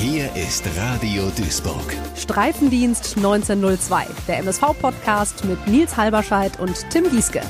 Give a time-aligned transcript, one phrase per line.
[0.00, 1.94] Hier ist Radio Duisburg.
[2.16, 7.42] Streifendienst 1902, der MSV-Podcast mit Nils Halberscheid und Tim Gieske.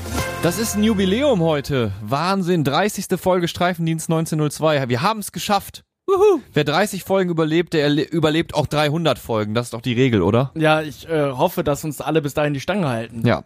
[0.43, 1.93] Das ist ein Jubiläum heute.
[2.01, 3.17] Wahnsinn, 30.
[3.17, 4.89] Folge Streifendienst 1902.
[4.89, 5.85] Wir haben es geschafft.
[6.09, 6.41] Uhu.
[6.53, 9.53] Wer 30 Folgen überlebt, der überlebt auch 300 Folgen.
[9.53, 10.51] Das ist doch die Regel, oder?
[10.55, 13.25] Ja, ich äh, hoffe, dass uns alle bis dahin die Stange halten.
[13.25, 13.43] Ja.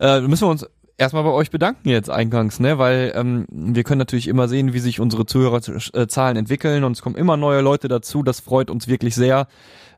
[0.00, 0.66] Äh, müssen wir uns
[1.00, 2.78] erstmal bei euch bedanken jetzt eingangs, ne?
[2.78, 7.16] Weil ähm, wir können natürlich immer sehen, wie sich unsere Zuhörerzahlen entwickeln und es kommen
[7.16, 8.22] immer neue Leute dazu.
[8.22, 9.48] Das freut uns wirklich sehr.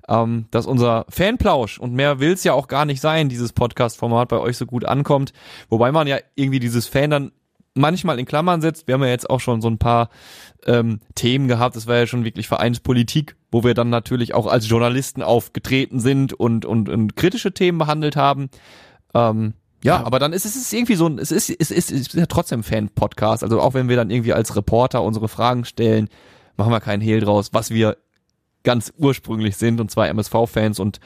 [0.08, 4.38] Ähm, dass unser Fanplausch und mehr will's ja auch gar nicht sein, dieses Podcast-Format bei
[4.38, 5.32] euch so gut ankommt.
[5.68, 7.32] Wobei man ja irgendwie dieses Fan dann
[7.74, 8.88] manchmal in Klammern setzt.
[8.88, 10.10] Wir haben ja jetzt auch schon so ein paar
[10.66, 11.76] ähm, Themen gehabt.
[11.76, 16.32] Das war ja schon wirklich Vereinspolitik, wo wir dann natürlich auch als Journalisten aufgetreten sind
[16.32, 18.50] und, und, und kritische Themen behandelt haben.
[19.14, 22.08] Ähm, ja, ja, aber dann ist es irgendwie so ein, es ist, es ist, es
[22.08, 23.42] ist ja trotzdem Fan-Podcast.
[23.42, 26.08] Also auch wenn wir dann irgendwie als Reporter unsere Fragen stellen,
[26.56, 27.96] machen wir keinen Hehl draus, was wir
[28.62, 30.78] ganz ursprünglich sind, und zwar MSV-Fans.
[30.78, 31.00] Und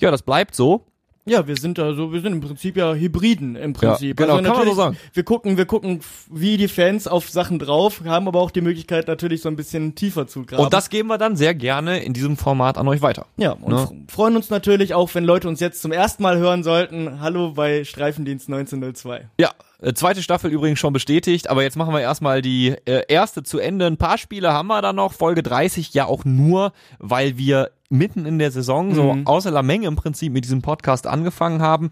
[0.00, 0.86] ja, das bleibt so.
[1.24, 4.18] Ja, wir sind also, wir sind im Prinzip ja Hybriden im Prinzip.
[4.18, 4.96] Ja, genau, also kann man so sagen.
[5.12, 9.06] Wir gucken, wir gucken wie die Fans auf Sachen drauf, haben aber auch die Möglichkeit
[9.06, 10.64] natürlich so ein bisschen tiefer zu graben.
[10.64, 13.26] Und das geben wir dann sehr gerne in diesem Format an euch weiter.
[13.36, 14.04] Ja, und ne?
[14.08, 17.20] freuen uns natürlich auch, wenn Leute uns jetzt zum ersten Mal hören sollten.
[17.20, 19.28] Hallo bei Streifendienst 1902.
[19.38, 23.44] Ja, äh, zweite Staffel übrigens schon bestätigt, aber jetzt machen wir erstmal die äh, erste
[23.44, 23.86] zu Ende.
[23.86, 28.26] Ein paar Spiele haben wir da noch, Folge 30 ja auch nur, weil wir mitten
[28.26, 29.26] in der Saison, so mhm.
[29.26, 31.90] außer la Menge im Prinzip mit diesem Podcast angefangen haben.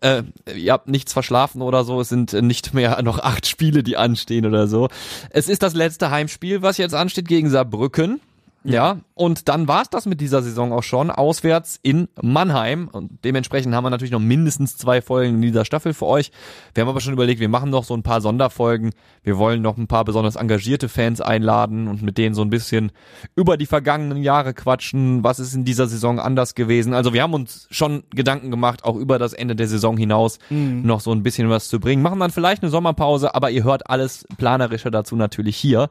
[0.00, 0.22] Äh,
[0.56, 4.46] ihr habt nichts verschlafen oder so, es sind nicht mehr noch acht Spiele, die anstehen
[4.46, 4.88] oder so.
[5.30, 8.20] Es ist das letzte Heimspiel, was jetzt ansteht gegen Saarbrücken.
[8.62, 12.88] Ja, und dann war's das mit dieser Saison auch schon, auswärts in Mannheim.
[12.92, 16.30] Und dementsprechend haben wir natürlich noch mindestens zwei Folgen in dieser Staffel für euch.
[16.74, 18.90] Wir haben aber schon überlegt, wir machen noch so ein paar Sonderfolgen.
[19.22, 22.92] Wir wollen noch ein paar besonders engagierte Fans einladen und mit denen so ein bisschen
[23.34, 25.24] über die vergangenen Jahre quatschen.
[25.24, 26.92] Was ist in dieser Saison anders gewesen?
[26.92, 30.82] Also wir haben uns schon Gedanken gemacht, auch über das Ende der Saison hinaus mhm.
[30.84, 32.02] noch so ein bisschen was zu bringen.
[32.02, 35.88] Machen dann vielleicht eine Sommerpause, aber ihr hört alles planerische dazu natürlich hier.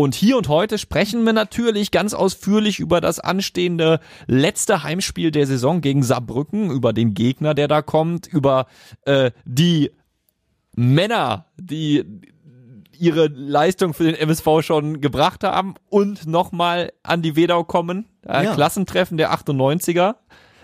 [0.00, 5.46] Und hier und heute sprechen wir natürlich ganz ausführlich über das anstehende letzte Heimspiel der
[5.46, 8.66] Saison gegen Saarbrücken, über den Gegner, der da kommt, über
[9.04, 9.90] äh, die
[10.74, 12.06] Männer, die
[12.98, 18.06] ihre Leistung für den MSV schon gebracht haben und nochmal an die Wedau kommen.
[18.26, 18.54] Äh, ja.
[18.54, 20.14] Klassentreffen der 98er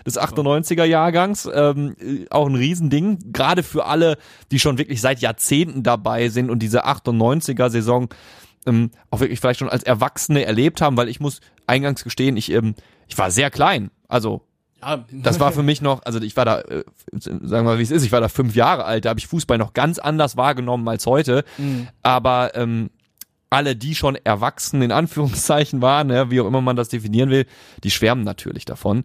[0.03, 1.47] des 98er Jahrgangs.
[1.53, 1.95] Ähm,
[2.31, 4.17] auch ein Riesending, gerade für alle,
[4.49, 8.09] die schon wirklich seit Jahrzehnten dabei sind und diese 98er Saison
[8.67, 12.51] ähm, auch wirklich vielleicht schon als Erwachsene erlebt haben, weil ich muss eingangs gestehen, ich,
[12.51, 12.75] ähm,
[13.07, 13.89] ich war sehr klein.
[14.07, 14.43] Also
[14.81, 15.03] ja.
[15.11, 16.83] Das war für mich noch, also ich war da, äh,
[17.19, 19.27] sagen wir mal, wie es ist, ich war da fünf Jahre alt, da habe ich
[19.27, 21.43] Fußball noch ganz anders wahrgenommen als heute.
[21.57, 21.87] Mhm.
[22.03, 22.91] Aber ähm,
[23.49, 27.45] alle, die schon erwachsen in Anführungszeichen waren, ja, wie auch immer man das definieren will,
[27.83, 29.03] die schwärmen natürlich davon.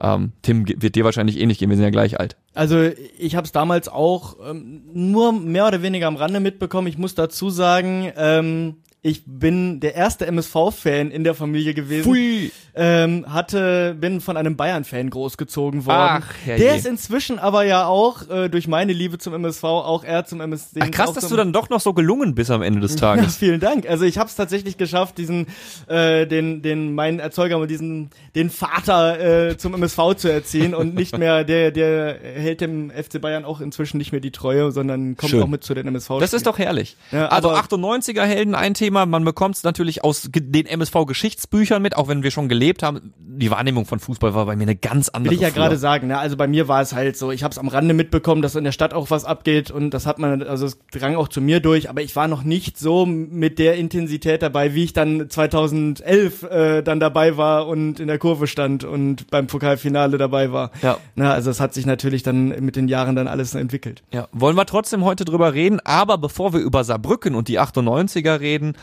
[0.00, 2.36] Ähm, Tim wird dir wahrscheinlich ähnlich gehen, wir sind ja gleich alt.
[2.54, 6.86] Also ich habe es damals auch ähm, nur mehr oder weniger am Rande mitbekommen.
[6.86, 12.04] Ich muss dazu sagen, ähm, ich bin der erste MSV-Fan in der Familie gewesen.
[12.04, 12.52] Pfui.
[12.74, 16.22] Ähm, hatte, bin von einem Bayern-Fan großgezogen worden.
[16.22, 16.64] Ach, herrje.
[16.64, 20.40] Der ist inzwischen aber ja auch äh, durch meine Liebe zum MSV auch eher zum
[20.40, 20.76] MSV.
[20.80, 23.24] Ach, krass, dass du dann doch noch so gelungen bist am Ende des Tages.
[23.24, 23.88] Ja, vielen Dank.
[23.88, 25.46] Also ich habe es tatsächlich geschafft, diesen,
[25.88, 30.94] äh, den, den meinen Erzeuger und diesen, den Vater äh, zum MSV zu erziehen und
[30.94, 35.16] nicht mehr der, der hält dem FC Bayern auch inzwischen nicht mehr die Treue, sondern
[35.16, 35.42] kommt Schön.
[35.42, 36.10] auch mit zu den MSV.
[36.10, 36.20] -Spielen.
[36.20, 36.96] Das ist doch herrlich.
[37.10, 39.06] Ja, also 98er Helden ein Thema.
[39.06, 43.14] Man bekommt es natürlich aus den MSV-Geschichtsbüchern mit, auch wenn wir schon gelebt haben.
[43.18, 45.30] Die Wahrnehmung von Fußball war bei mir eine ganz andere.
[45.30, 46.08] Will ich ja gerade sagen.
[46.08, 46.18] Ne?
[46.18, 48.64] Also bei mir war es halt so, ich habe es am Rande mitbekommen, dass in
[48.64, 51.60] der Stadt auch was abgeht und das hat man, also es drang auch zu mir
[51.60, 56.42] durch, aber ich war noch nicht so mit der Intensität dabei, wie ich dann 2011
[56.42, 60.70] äh, dann dabei war und in der Kurve stand und beim Pokalfinale dabei war.
[60.82, 60.98] Ja.
[61.14, 64.02] Na, also es hat sich natürlich dann mit den Jahren dann alles entwickelt.
[64.12, 68.40] Ja, wollen wir trotzdem heute drüber reden, aber bevor wir über Saarbrücken und die 98er
[68.40, 68.74] reden,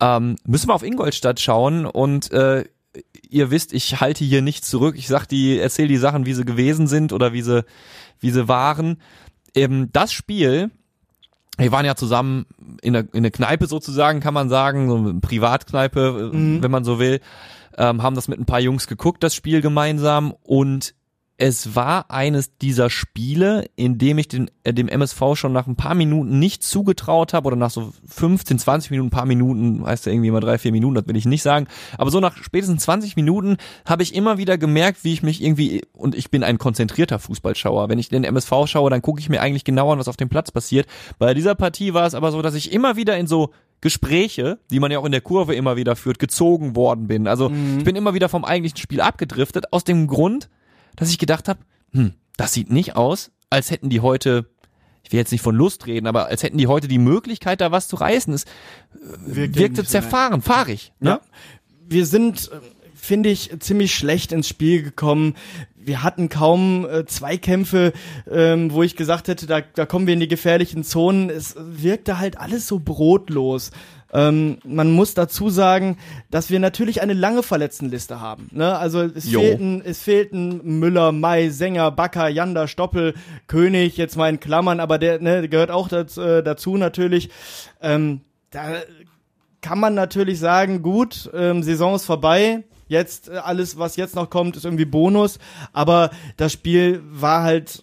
[0.00, 2.64] ähm, müssen wir auf Ingolstadt schauen und äh,
[3.28, 4.96] ihr wisst, ich halte hier nicht zurück.
[4.96, 7.64] Ich sag die, erzähle die Sachen, wie sie gewesen sind oder wie sie,
[8.20, 9.00] wie sie waren.
[9.54, 10.70] Ähm, das Spiel,
[11.56, 12.46] wir waren ja zusammen
[12.82, 16.62] in der, in der Kneipe sozusagen, kann man sagen, so eine Privatkneipe, mhm.
[16.62, 17.20] wenn man so will,
[17.76, 20.94] ähm, haben das mit ein paar Jungs geguckt, das Spiel gemeinsam und
[21.36, 25.74] es war eines dieser Spiele, in dem ich den, äh, dem MSV schon nach ein
[25.74, 30.06] paar Minuten nicht zugetraut habe oder nach so 15, 20 Minuten, ein paar Minuten, heißt
[30.06, 31.66] ja irgendwie immer drei, vier Minuten, das will ich nicht sagen,
[31.98, 35.82] aber so nach spätestens 20 Minuten habe ich immer wieder gemerkt, wie ich mich irgendwie,
[35.92, 39.40] und ich bin ein konzentrierter Fußballschauer, wenn ich den MSV schaue, dann gucke ich mir
[39.40, 40.86] eigentlich genau an, was auf dem Platz passiert.
[41.18, 43.50] Bei dieser Partie war es aber so, dass ich immer wieder in so
[43.80, 47.26] Gespräche, die man ja auch in der Kurve immer wieder führt, gezogen worden bin.
[47.26, 47.78] Also Mhm.
[47.78, 50.48] ich bin immer wieder vom eigentlichen Spiel abgedriftet, aus dem Grund,
[50.96, 51.60] dass ich gedacht habe,
[51.92, 54.46] hm, das sieht nicht aus, als hätten die heute,
[55.02, 57.70] ich will jetzt nicht von Lust reden, aber als hätten die heute die Möglichkeit, da
[57.70, 58.32] was zu reißen.
[58.32, 58.44] Es
[59.26, 60.92] Wirkte wirkte nicht so, zerfahren, fahrig.
[61.00, 61.10] Ne?
[61.10, 61.20] Ja.
[61.86, 62.56] Wir sind, äh,
[62.94, 65.34] finde ich, ziemlich schlecht ins Spiel gekommen.
[65.76, 67.92] Wir hatten kaum äh, Zweikämpfe,
[68.30, 71.28] ähm, wo ich gesagt hätte, da, da kommen wir in die gefährlichen Zonen.
[71.28, 73.70] Es wirkte halt alles so brotlos.
[74.14, 75.98] Ähm, man muss dazu sagen,
[76.30, 78.48] dass wir natürlich eine lange Verletztenliste haben.
[78.52, 78.78] Ne?
[78.78, 79.40] Also es Jo.
[79.40, 83.14] fehlten, es fehlten Müller, Mai, Sänger, Bakker, Janda, Stoppel,
[83.48, 87.30] König, jetzt mal in Klammern, aber der ne, gehört auch dazu, äh, dazu natürlich.
[87.82, 88.20] Ähm,
[88.50, 88.74] da
[89.60, 92.62] kann man natürlich sagen, gut, ähm, Saison ist vorbei.
[92.86, 95.40] Jetzt äh, alles, was jetzt noch kommt, ist irgendwie Bonus.
[95.72, 97.82] Aber das Spiel war halt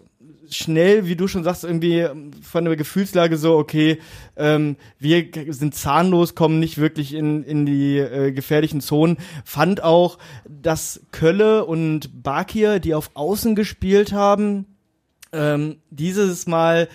[0.52, 2.06] schnell, wie du schon sagst, irgendwie
[2.42, 4.00] von der Gefühlslage so, okay,
[4.36, 9.18] ähm, wir sind zahnlos, kommen nicht wirklich in, in die äh, gefährlichen Zonen.
[9.46, 10.18] Fand auch,
[10.48, 14.66] dass Kölle und Bakir, die auf Außen gespielt haben,
[15.34, 16.90] ähm, dieses Mal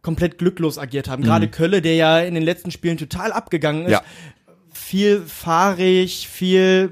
[0.00, 1.22] komplett glücklos agiert haben.
[1.22, 4.02] Gerade Kölle, der ja in den letzten Spielen total abgegangen ist, Ja.
[4.72, 6.90] viel fahrig, viel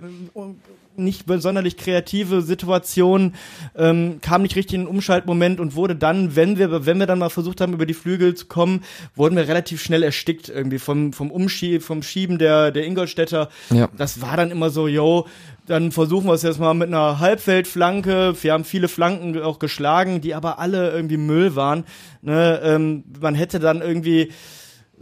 [1.04, 3.34] nicht sonderlich kreative Situation,
[3.76, 7.18] ähm, kam nicht richtig in den Umschaltmoment und wurde dann, wenn wir, wenn wir dann
[7.18, 8.82] mal versucht haben, über die Flügel zu kommen,
[9.14, 13.48] wurden wir relativ schnell erstickt irgendwie vom, vom Umschieben, vom Schieben der, der Ingolstädter.
[13.70, 13.88] Ja.
[13.96, 15.26] Das war dann immer so, yo,
[15.66, 18.34] dann versuchen wir es jetzt mal mit einer Halbfeldflanke.
[18.40, 21.84] Wir haben viele Flanken auch geschlagen, die aber alle irgendwie Müll waren.
[22.22, 24.30] Ne, ähm, man hätte dann irgendwie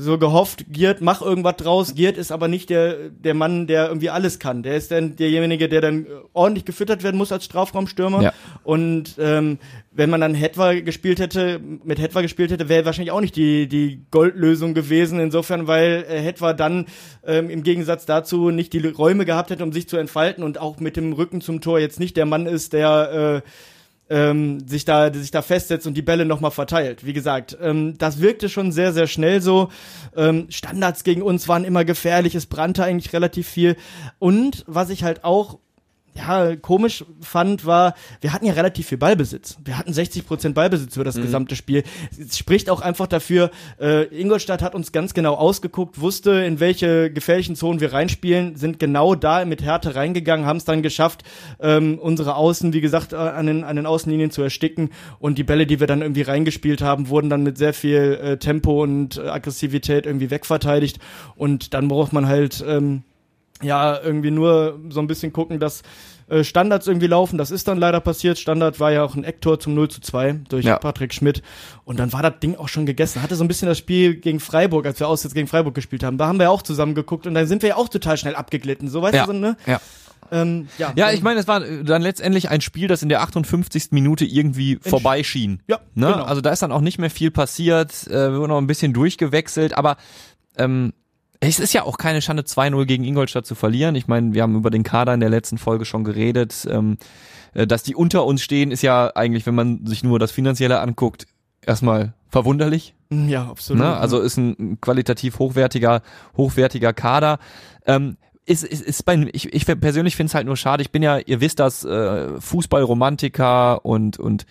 [0.01, 1.95] so gehofft, Giert, mach irgendwas draus.
[1.97, 4.63] Giert ist aber nicht der, der Mann, der irgendwie alles kann.
[4.63, 8.23] Der ist dann derjenige, der dann äh, ordentlich gefüttert werden muss als Strafraumstürmer.
[8.23, 8.33] Ja.
[8.63, 9.59] Und ähm,
[9.91, 13.67] wenn man dann Hetwa gespielt hätte, mit Hetwa gespielt hätte, wäre wahrscheinlich auch nicht die,
[13.67, 15.19] die Goldlösung gewesen.
[15.19, 16.87] Insofern, weil äh, Hetwa dann
[17.27, 20.79] ähm, im Gegensatz dazu nicht die Räume gehabt hätte, um sich zu entfalten und auch
[20.79, 23.49] mit dem Rücken zum Tor jetzt nicht der Mann ist, der äh,
[24.11, 27.05] ähm, sich da sich da festsetzt und die Bälle nochmal verteilt.
[27.05, 29.71] Wie gesagt, ähm, das wirkte schon sehr sehr schnell so.
[30.17, 33.77] Ähm, Standards gegen uns waren immer gefährlich, es brannte eigentlich relativ viel.
[34.19, 35.59] Und was ich halt auch
[36.19, 39.57] ja, komisch fand, war, wir hatten ja relativ viel Ballbesitz.
[39.65, 41.85] Wir hatten 60% Ballbesitz über das gesamte Spiel.
[42.19, 43.51] Es spricht auch einfach dafür,
[43.81, 48.81] äh, Ingolstadt hat uns ganz genau ausgeguckt, wusste, in welche gefährlichen Zonen wir reinspielen, sind
[48.81, 51.23] genau da mit Härte reingegangen, haben es dann geschafft,
[51.61, 55.45] ähm, unsere Außen, wie gesagt, äh, an den, an den Außenlinien zu ersticken und die
[55.45, 59.19] Bälle, die wir dann irgendwie reingespielt haben, wurden dann mit sehr viel äh, Tempo und
[59.19, 60.99] äh, Aggressivität irgendwie wegverteidigt
[61.37, 63.05] und dann braucht man halt ähm,
[63.63, 65.83] ja, irgendwie nur so ein bisschen gucken, dass
[66.29, 67.39] äh, Standards irgendwie laufen.
[67.39, 68.39] Das ist dann leider passiert.
[68.39, 70.79] Standard war ja auch ein Ecktor zum 0 zu 2 durch Ja.
[70.79, 71.43] Patrick Schmidt.
[71.85, 73.23] Und dann war das Ding auch schon gegessen.
[73.23, 76.19] Hatte so ein bisschen das Spiel gegen Freiburg, als wir auswärts gegen Freiburg gespielt haben.
[76.19, 78.35] Da haben wir ja auch zusammen geguckt und dann sind wir ja auch total schnell
[78.37, 78.89] abgeglitten.
[78.89, 79.27] So, weißt Ja.
[79.27, 79.57] du, so, ne?
[79.67, 79.81] Ja.
[80.31, 83.23] Ähm, ja, Ja, ich meine, es war äh, dann letztendlich ein Spiel, das in der
[83.23, 83.87] 58.
[83.93, 85.63] Minute irgendwie vorbeischien.
[85.69, 86.07] Ja, Ne?
[86.13, 86.25] genau.
[86.25, 88.93] Also da ist dann auch nicht mehr viel passiert, äh, wir wurden noch ein bisschen
[88.93, 89.97] durchgewechselt, aber
[90.59, 90.93] ähm,
[91.41, 93.95] es ist ja auch keine Schande, 2-0 gegen Ingolstadt zu verlieren.
[93.95, 96.67] Ich meine, wir haben über den Kader in der letzten Folge schon geredet.
[96.71, 96.99] Ähm,
[97.55, 100.81] äh, dass die unter uns stehen, ist ja eigentlich, wenn man sich nur das Finanzielle
[100.81, 101.27] anguckt,
[101.65, 102.95] erstmal verwunderlich.
[103.11, 103.83] ja, absolut.
[103.83, 103.97] Ne?
[103.97, 106.03] Also ist ein qualitativ hochwertiger,
[106.37, 107.39] hochwertiger Kader.
[107.87, 108.17] Ähm,
[108.49, 110.83] ist, ist, ist bei, ich, ich persönlich finde es halt nur schade.
[110.83, 114.47] Ich bin ja, ihr wisst das, äh, Fußballromantiker und, und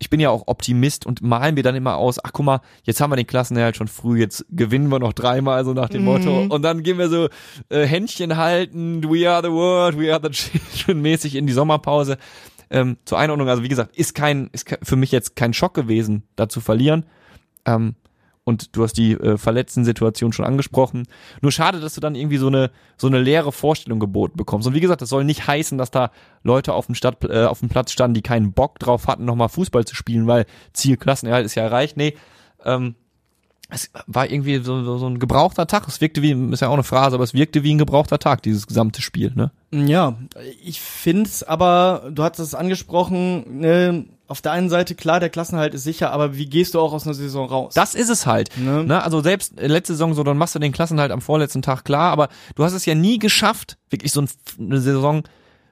[0.00, 3.00] ich bin ja auch Optimist und malen mir dann immer aus, ach guck mal, jetzt
[3.00, 6.46] haben wir den Klassenerhalt schon früh, jetzt gewinnen wir noch dreimal, so nach dem Motto.
[6.48, 7.28] Und dann gehen wir so
[7.70, 12.18] äh, Händchen halten, we are the world, we are the children mäßig in die Sommerpause.
[12.70, 16.24] Ähm, zur Einordnung, also wie gesagt, ist kein, ist für mich jetzt kein Schock gewesen,
[16.36, 17.06] da zu verlieren.
[17.64, 17.94] Ähm,
[18.48, 21.06] und du hast die äh, Verletzten-Situation schon angesprochen.
[21.42, 24.66] Nur schade, dass du dann irgendwie so eine so eine leere Vorstellung geboten bekommst.
[24.66, 26.10] Und wie gesagt, das soll nicht heißen, dass da
[26.42, 29.50] Leute auf dem Stadt äh, auf dem Platz standen, die keinen Bock drauf hatten, nochmal
[29.50, 31.96] Fußball zu spielen, weil Ziel Klassenerhalt ist ja erreicht.
[31.96, 32.16] Nee,
[32.64, 32.94] ähm,
[33.70, 35.86] es war irgendwie so, so, ein gebrauchter Tag.
[35.88, 38.42] Es wirkte wie, ist ja auch eine Phrase, aber es wirkte wie ein gebrauchter Tag,
[38.42, 39.50] dieses gesamte Spiel, ne?
[39.70, 40.16] Ja,
[40.64, 45.74] ich find's aber, du hattest es angesprochen, ne, auf der einen Seite, klar, der Klassenhalt
[45.74, 47.72] ist sicher, aber wie gehst du auch aus einer Saison raus?
[47.74, 48.50] Das ist es halt.
[48.58, 48.84] Ne?
[48.84, 49.02] Ne?
[49.02, 52.28] Also selbst letzte Saison so, dann machst du den Klassenhalt am vorletzten Tag klar, aber
[52.54, 54.28] du hast es ja nie geschafft, wirklich so ein,
[54.60, 55.22] eine Saison,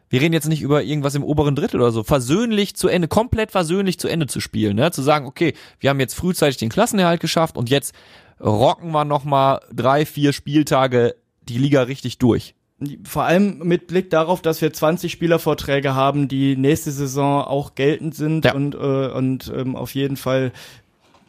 [0.09, 3.53] wir reden jetzt nicht über irgendwas im oberen Drittel oder so, versöhnlich zu Ende, komplett
[3.53, 4.91] versöhnlich zu Ende zu spielen, ne?
[4.91, 7.95] Zu sagen, okay, wir haben jetzt frühzeitig den Klassenerhalt geschafft und jetzt
[8.41, 12.55] rocken wir nochmal drei, vier Spieltage die Liga richtig durch.
[13.05, 18.15] Vor allem mit Blick darauf, dass wir 20 Spielervorträge haben, die nächste Saison auch geltend
[18.15, 18.55] sind Ja.
[18.55, 20.53] und, äh, und ähm, auf jeden Fall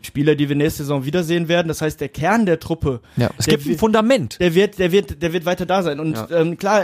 [0.01, 1.67] Spieler, die wir nächste Saison wiedersehen werden.
[1.69, 4.39] Das heißt, der Kern der Truppe, Ja, es gibt ein Fundament.
[4.39, 5.99] der wird, der wird, der wird weiter da sein.
[6.01, 6.27] Und Ja.
[6.31, 6.83] ähm, klar,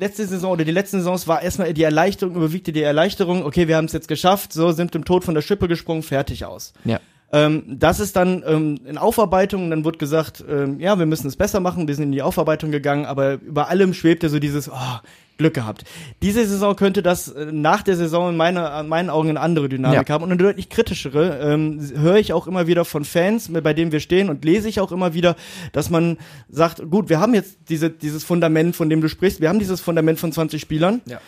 [0.00, 3.76] letzte Saison oder die letzten Saisons war erstmal die Erleichterung, überwiegte die Erleichterung, okay, wir
[3.76, 6.72] haben es jetzt geschafft, so sind dem Tod von der Schippe gesprungen, fertig aus.
[6.84, 6.98] Ja.
[7.32, 11.36] Ähm, das ist dann ähm, in Aufarbeitung, dann wird gesagt, ähm, ja, wir müssen es
[11.36, 14.98] besser machen, wir sind in die Aufarbeitung gegangen, aber über allem schwebte so dieses, oh,
[15.38, 15.84] Glück gehabt.
[16.20, 19.68] Diese Saison könnte das äh, nach der Saison in, meine, in meinen Augen eine andere
[19.68, 20.14] Dynamik Ja.
[20.14, 21.38] haben und eine deutlich kritischere.
[21.40, 24.80] Ähm, höre ich auch immer wieder von Fans, bei denen wir stehen und lese ich
[24.80, 25.36] auch immer wieder,
[25.72, 26.18] dass man
[26.48, 29.80] sagt, gut, wir haben jetzt diese, dieses Fundament, von dem du sprichst, wir haben dieses
[29.80, 31.00] Fundament von 20 Spielern.
[31.06, 31.20] Ja.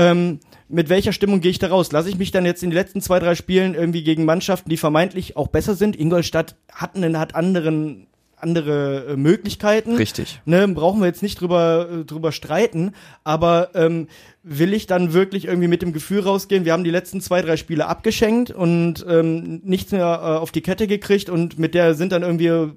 [0.00, 1.90] Ähm, mit welcher Stimmung gehe ich da raus?
[1.92, 4.76] Lasse ich mich dann jetzt in den letzten zwei, drei Spielen irgendwie gegen Mannschaften, die
[4.76, 5.98] vermeintlich auch besser sind?
[5.98, 9.96] Ingolstadt hat, einen, hat anderen, andere äh, Möglichkeiten.
[9.96, 10.40] Richtig.
[10.44, 12.92] Ne, brauchen wir jetzt nicht drüber, äh, drüber streiten,
[13.24, 14.08] aber ähm,
[14.42, 17.56] will ich dann wirklich irgendwie mit dem Gefühl rausgehen, wir haben die letzten zwei, drei
[17.56, 22.12] Spiele abgeschenkt und ähm, nichts mehr äh, auf die Kette gekriegt und mit der sind
[22.12, 22.72] dann irgendwie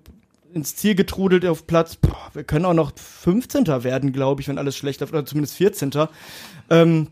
[0.54, 3.66] ins Ziel getrudelt auf Platz, boah, wir können auch noch 15.
[3.84, 5.92] werden, glaube ich, wenn alles schlecht läuft, oder zumindest 14.
[6.70, 7.08] Ähm,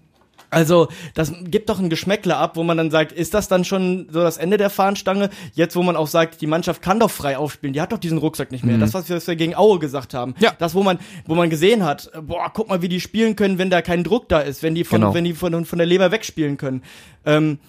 [0.53, 4.07] also, das gibt doch ein Geschmäckle ab, wo man dann sagt, ist das dann schon
[4.11, 5.29] so das Ende der Fahnenstange?
[5.53, 8.17] Jetzt, wo man auch sagt, die Mannschaft kann doch frei aufspielen, die hat doch diesen
[8.17, 8.77] Rucksack nicht mehr.
[8.77, 10.35] Das, was wir, was wir gegen Aue gesagt haben.
[10.39, 10.51] Ja.
[10.59, 13.69] Das, wo man, wo man gesehen hat, boah, guck mal, wie die spielen können, wenn
[13.69, 15.13] da kein Druck da ist, wenn die von, Genau.
[15.13, 16.83] wenn die von, von der Leber wegspielen können.
[17.25, 17.59] Ähm,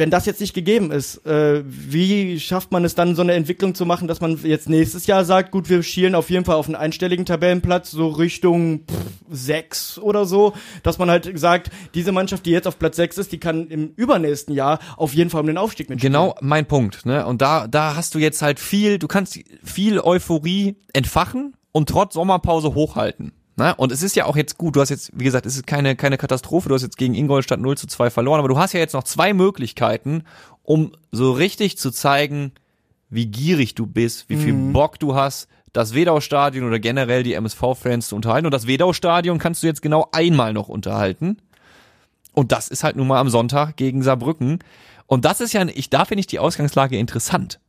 [0.00, 3.74] wenn das jetzt nicht gegeben ist, äh, wie schafft man es dann, so eine Entwicklung
[3.74, 6.66] zu machen, dass man jetzt nächstes Jahr sagt, gut, wir schielen auf jeden Fall auf
[6.66, 8.96] einen einstelligen Tabellenplatz, so Richtung pff,
[9.30, 13.30] sechs oder so, dass man halt sagt, diese Mannschaft, die jetzt auf Platz sechs ist,
[13.30, 16.14] die kann im übernächsten Jahr auf jeden Fall um den Aufstieg mitspielen.
[16.14, 17.26] Genau mein Punkt, ne?
[17.26, 22.14] Und da, da hast du jetzt halt viel, du kannst viel Euphorie entfachen und trotz
[22.14, 23.32] Sommerpause hochhalten.
[23.60, 23.74] Ne?
[23.74, 25.94] Und es ist ja auch jetzt gut, du hast jetzt, wie gesagt, es ist keine,
[25.94, 28.80] keine Katastrophe, du hast jetzt gegen Ingolstadt 0 zu 2 verloren, aber du hast ja
[28.80, 30.24] jetzt noch zwei Möglichkeiten,
[30.62, 32.52] um so richtig zu zeigen,
[33.10, 38.08] wie gierig du bist, wie viel Bock du hast, das Wedau-Stadion oder generell die MSV-Fans
[38.08, 38.46] zu unterhalten.
[38.46, 41.36] Und das Wedau-Stadion kannst du jetzt genau einmal noch unterhalten.
[42.32, 44.60] Und das ist halt nun mal am Sonntag gegen Saarbrücken.
[45.06, 47.60] Und das ist ja, ich, da finde ich die Ausgangslage interessant.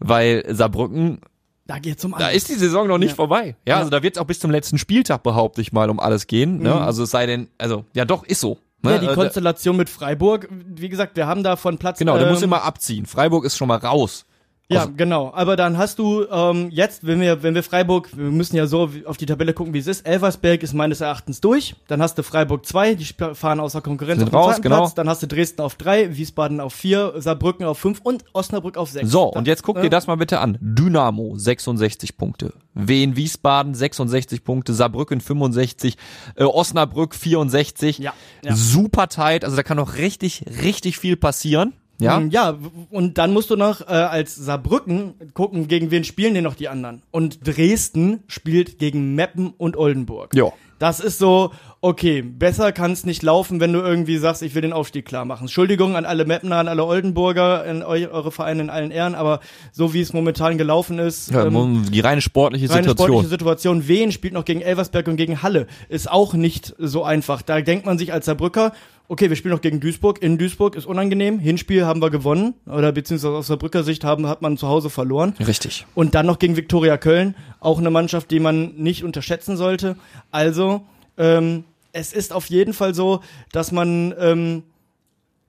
[0.00, 1.20] Weil Saarbrücken,
[1.68, 2.38] Da geht's um da alles.
[2.38, 3.14] ist die Saison noch nicht Ja.
[3.14, 3.54] vorbei.
[3.66, 3.76] Ja, Ja.
[3.78, 6.58] also da wird es auch bis zum letzten Spieltag, behaupte ich mal, um alles gehen.
[6.62, 6.70] Ne?
[6.74, 6.78] Mhm.
[6.80, 8.58] Also es sei denn, also, ja doch, ist so.
[8.82, 8.92] Ne?
[8.92, 11.98] ja, die Äh, Konstellation mit Freiburg, wie gesagt, wir haben da von Platz.
[11.98, 13.04] Genau, du musst ähm, immer abziehen.
[13.06, 14.24] Freiburg ist schon mal raus.
[14.70, 15.32] Ja, Also- genau.
[15.34, 18.90] Aber dann hast du ähm, jetzt, wenn wir, wenn wir Freiburg, wir müssen ja so
[19.06, 20.06] auf die Tabelle gucken, wie es ist.
[20.06, 21.74] Elversberg ist meines Erachtens durch.
[21.86, 24.76] Dann hast du Freiburg 2, die fahren außer Konkurrenz Sind auf den raus, genau.
[24.80, 24.94] Platz.
[24.94, 28.90] Dann hast du Dresden auf 3, Wiesbaden auf 4, Saarbrücken auf 5 und Osnabrück auf
[28.90, 29.08] 6.
[29.10, 30.58] So, und jetzt guck äh, dir das mal bitte an.
[30.60, 35.96] Dynamo 66 Punkte, Wien Wiesbaden 66 Punkte, Saarbrücken 65,
[36.36, 37.98] äh, Osnabrück 64.
[38.00, 38.12] Ja,
[38.44, 38.54] ja.
[38.54, 41.72] Super tight, also da kann noch richtig, richtig viel passieren.
[42.00, 42.56] Ja, Mm, Ja,
[42.90, 46.68] und dann musst du noch äh, als Saarbrücken gucken, gegen wen spielen denn noch die
[46.68, 47.02] anderen.
[47.10, 50.34] Und Dresden spielt gegen Meppen und Oldenburg.
[50.34, 50.52] Ja.
[50.78, 51.50] Das ist so,
[51.80, 55.24] okay, besser kann es nicht laufen, wenn du irgendwie sagst, ich will den Aufstieg klar
[55.24, 55.42] machen.
[55.44, 59.40] Entschuldigung an alle Meppener, an alle Oldenburger, an eu eure Vereine in allen Ehren, aber
[59.72, 63.06] so wie es momentan gelaufen ist, ja ähm, die reine sportliche reine Situation.
[63.08, 63.88] sportliche Situation.
[63.88, 65.66] Wien spielt noch gegen Elversberg und gegen Halle.
[65.88, 67.42] Ist auch nicht so einfach.
[67.42, 68.72] Da denkt man sich als Saarbrücker,
[69.08, 70.22] okay, wir spielen noch gegen Duisburg.
[70.22, 71.38] In Duisburg ist unangenehm.
[71.38, 72.54] Hinspiel haben wir gewonnen.
[72.66, 75.34] Oder beziehungsweise aus Saarbrücker Sicht haben, hat man zu Hause verloren.
[75.40, 75.86] Richtig.
[75.94, 77.34] Und dann noch gegen Viktoria Köln.
[77.60, 79.96] Auch eine Mannschaft, die man nicht unterschätzen sollte.
[80.30, 80.82] Also,
[81.16, 84.62] ähm, es ist auf jeden Fall so, dass man ähm,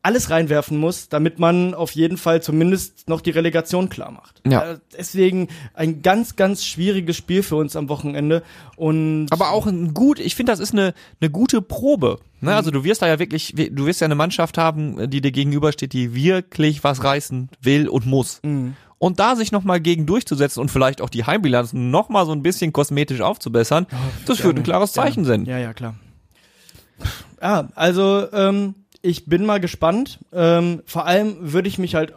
[0.01, 4.41] alles reinwerfen muss, damit man auf jeden Fall zumindest noch die Relegation klar macht.
[4.47, 4.73] Ja.
[4.73, 8.43] Äh, deswegen ein ganz, ganz schwieriges Spiel für uns am Wochenende.
[8.77, 12.19] Und Aber auch ein gut, ich finde, das ist eine, eine gute Probe.
[12.39, 12.55] Ne?
[12.55, 15.91] Also du wirst da ja wirklich, du wirst ja eine Mannschaft haben, die dir gegenübersteht,
[15.91, 18.41] die wirklich was reißen will und muss.
[18.97, 22.71] Und da sich nochmal gegen durchzusetzen und vielleicht auch die Heimbilanz nochmal so ein bisschen
[22.73, 23.87] kosmetisch aufzubessern,
[24.25, 25.45] das wird ein klares Zeichen sein.
[25.45, 25.95] Ja, ja, klar.
[27.41, 30.19] Ja, also ähm, ich bin mal gespannt.
[30.33, 32.13] Ähm, vor allem würde ich mich halt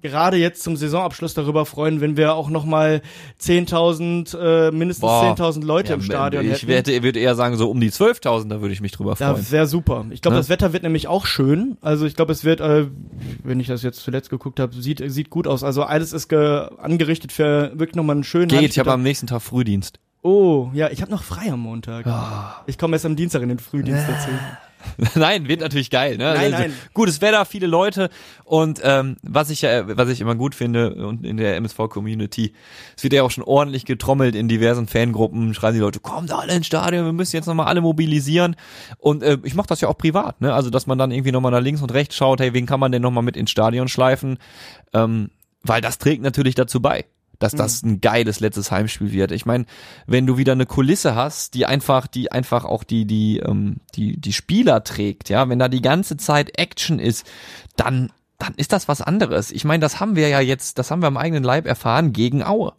[0.00, 3.02] gerade jetzt zum Saisonabschluss darüber freuen, wenn wir auch noch mal
[3.40, 5.34] 10.000, äh, mindestens Boah.
[5.36, 6.68] 10.000 Leute Ja, im Stadion ich hätten.
[6.68, 9.34] werde, würde eher sagen, so um die 12.000, da würde ich mich drüber freuen.
[9.36, 10.06] Das wäre super.
[10.10, 10.40] Ich glaube, Ne?
[10.40, 11.76] das Wetter wird nämlich auch schön.
[11.80, 12.86] Also ich glaube, es wird, äh,
[13.42, 15.64] wenn ich das jetzt zuletzt geguckt habe, sieht sieht gut aus.
[15.64, 19.26] Also alles ist ge angerichtet für wirklich nochmal einen schönen Geht, ich habe am nächsten
[19.26, 19.98] Tag Frühdienst.
[20.22, 22.06] Oh, ja, ich habe noch frei am Montag.
[22.06, 22.62] Ah.
[22.66, 24.28] Ich komme erst am Dienstag in den Frühdienst dazu.
[25.14, 26.24] nein, wird natürlich geil, ne?
[26.34, 26.72] Nein, Also, nein.
[26.94, 28.10] Gutes Wetter, viele Leute
[28.44, 32.52] und ähm, was ich ja, was ich immer gut finde und in der MSV-Community,
[32.96, 36.54] es wird ja auch schon ordentlich getrommelt in diversen Fangruppen, schreien die Leute, kommt alle
[36.54, 38.56] ins Stadion, wir müssen jetzt nochmal alle mobilisieren
[38.98, 40.54] und äh, ich mache das ja auch privat, ne?
[40.54, 42.92] Also dass man dann irgendwie nochmal nach links und rechts schaut, hey, wen kann man
[42.92, 44.38] denn nochmal mit ins Stadion schleifen?
[44.92, 45.30] Ähm,
[45.62, 47.04] weil das trägt natürlich dazu bei
[47.38, 49.32] dass das ein geiles letztes Heimspiel wird.
[49.32, 49.66] Ich meine,
[50.06, 54.20] wenn du wieder eine Kulisse hast, die einfach, die einfach auch die die ähm, die
[54.20, 57.26] die Spieler trägt, ja, wenn da die ganze Zeit Action ist,
[57.76, 59.50] dann dann ist das was anderes.
[59.50, 62.42] Ich meine, das haben wir ja jetzt, das haben wir am eigenen Leib erfahren gegen
[62.42, 62.72] Aue.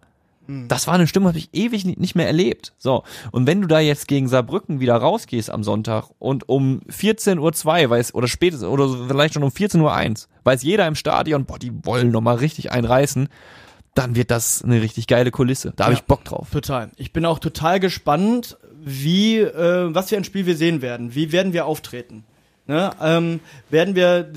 [0.67, 2.73] Das war eine Stimme, habe ich ewig nicht mehr erlebt.
[2.79, 3.03] So.
[3.31, 7.37] Und wenn du da jetzt gegen Saarbrücken wieder rausgehst am Sonntag und um 14.02
[7.83, 11.59] Uhr weiß, oder spätestens, oder vielleicht schon um 14.01 Uhr, weiß jeder im Stadion, boah,
[11.59, 13.29] die wollen nochmal richtig einreißen,
[13.96, 15.74] dann wird das eine richtig geile Kulisse.
[15.75, 16.00] Da habe Ja.
[16.00, 16.48] ich Bock drauf.
[16.51, 16.89] Total.
[16.98, 21.15] Ich bin auch total gespannt, wie, äh, was für ein Spiel wir sehen werden.
[21.15, 22.24] Wie werden wir auftreten?
[22.67, 22.91] Ne?
[23.01, 23.39] Ähm,
[23.72, 24.29] werden wir,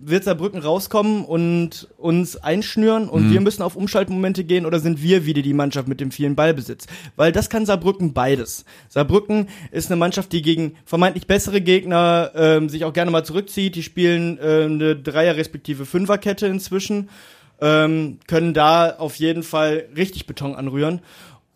[0.00, 5.26] wird Saarbrücken rauskommen und uns einschnüren und wir müssen auf Umschaltmomente gehen oder sind wir
[5.26, 6.86] wieder die Mannschaft mit dem vielen Ballbesitz?
[7.16, 8.64] Weil das kann Saarbrücken beides.
[8.88, 13.74] Saarbrücken ist eine Mannschaft, die gegen vermeintlich bessere Gegner ähm, sich auch gerne mal zurückzieht.
[13.74, 17.08] Die spielen äh, eine Dreier- respektive Fünferkette inzwischen
[17.60, 21.00] ähm, können da auf jeden Fall richtig Beton anrühren.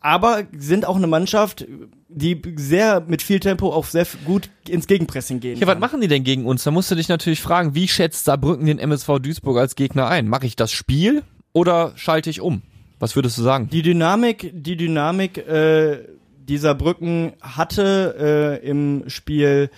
[0.01, 1.67] Aber sind auch eine Mannschaft,
[2.09, 5.59] die sehr mit viel Tempo auch sehr gut ins Gegenpressing gehen.
[5.59, 6.63] Ja, was machen die denn gegen uns?
[6.63, 10.29] Da musst du dich natürlich fragen, wie schätzt Saarbrücken den MSV Duisburg als Gegner ein?
[10.29, 11.23] Mache ich das Spiel
[11.55, 12.63] oder schalte ich um?
[12.99, 13.69] Was würdest du sagen?
[13.71, 16.01] Die Dynamik, die Dynamik äh,
[16.37, 19.71] dieser Brücken hatte äh, im Spiel,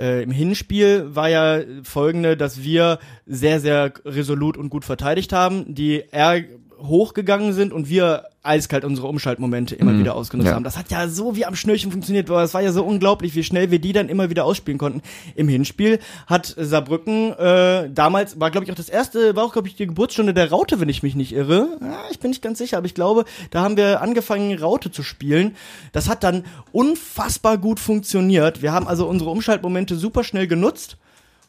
[0.00, 5.74] äh, im Hinspiel war ja folgende, dass wir sehr, sehr resolut und gut verteidigt haben,
[5.74, 6.44] die eher
[6.80, 10.54] hochgegangen sind und wir eiskalt unsere Umschaltmomente immer wieder ausgenutzt Ja.
[10.54, 10.64] haben.
[10.64, 13.42] Das hat ja so wie am Schnürchen funktioniert, boah, das war ja so unglaublich, wie
[13.44, 15.02] schnell wir die dann immer wieder ausspielen konnten.
[15.34, 19.68] Im Hinspiel hat Saarbrücken äh, damals, war glaube ich auch das erste, war auch glaube
[19.68, 21.78] ich die Geburtsstunde der Raute, wenn ich mich nicht irre.
[21.82, 25.02] Ja, ich bin nicht ganz sicher, aber ich glaube, da haben wir angefangen Raute zu
[25.02, 25.54] spielen.
[25.92, 28.62] Das hat dann unfassbar gut funktioniert.
[28.62, 30.96] Wir haben also unsere Umschaltmomente super schnell genutzt.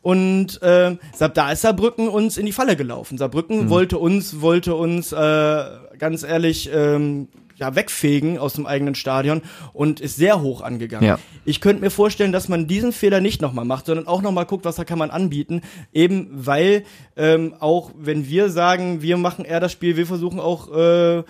[0.01, 0.95] Und äh,
[1.33, 3.17] da ist Saarbrücken uns in die Falle gelaufen.
[3.17, 3.69] Saarbrücken Mhm.
[3.69, 5.63] wollte uns, wollte uns äh,
[5.97, 7.27] ganz ehrlich ähm,
[7.59, 9.41] ja, wegfegen aus dem eigenen Stadion
[9.73, 11.05] und ist sehr hoch angegangen.
[11.05, 11.19] Ja.
[11.43, 14.63] Ich könnte mir vorstellen, dass man diesen Fehler nicht nochmal macht, sondern auch nochmal guckt,
[14.63, 15.61] was da kann man anbieten.
[15.91, 16.83] Eben weil
[17.17, 21.23] ähm, auch wenn wir sagen, wir machen eher das Spiel, wir versuchen auch äh,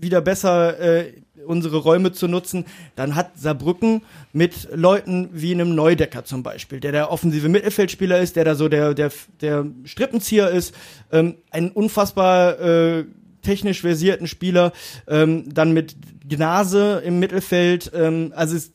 [0.00, 1.12] wieder besser äh,
[1.46, 6.92] unsere Räume zu nutzen, dann hat Saarbrücken mit Leuten wie einem Neudecker zum Beispiel, der
[6.92, 10.74] der offensive Mittelfeldspieler ist, der da so der, der, der Strippenzieher ist,
[11.12, 13.04] ähm, einen unfassbar äh,
[13.42, 14.72] technisch versierten Spieler,
[15.06, 15.96] ähm, dann mit
[16.28, 18.72] Gnase im Mittelfeld, ähm, also es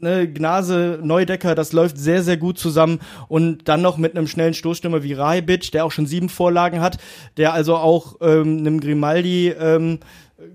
[0.00, 4.54] ne, Gnase, Neudecker, das läuft sehr, sehr gut zusammen und dann noch mit einem schnellen
[4.54, 6.98] Stoßstürmer wie Rajic, der auch schon sieben Vorlagen hat,
[7.36, 9.98] der also auch ähm, einem Grimaldi ähm,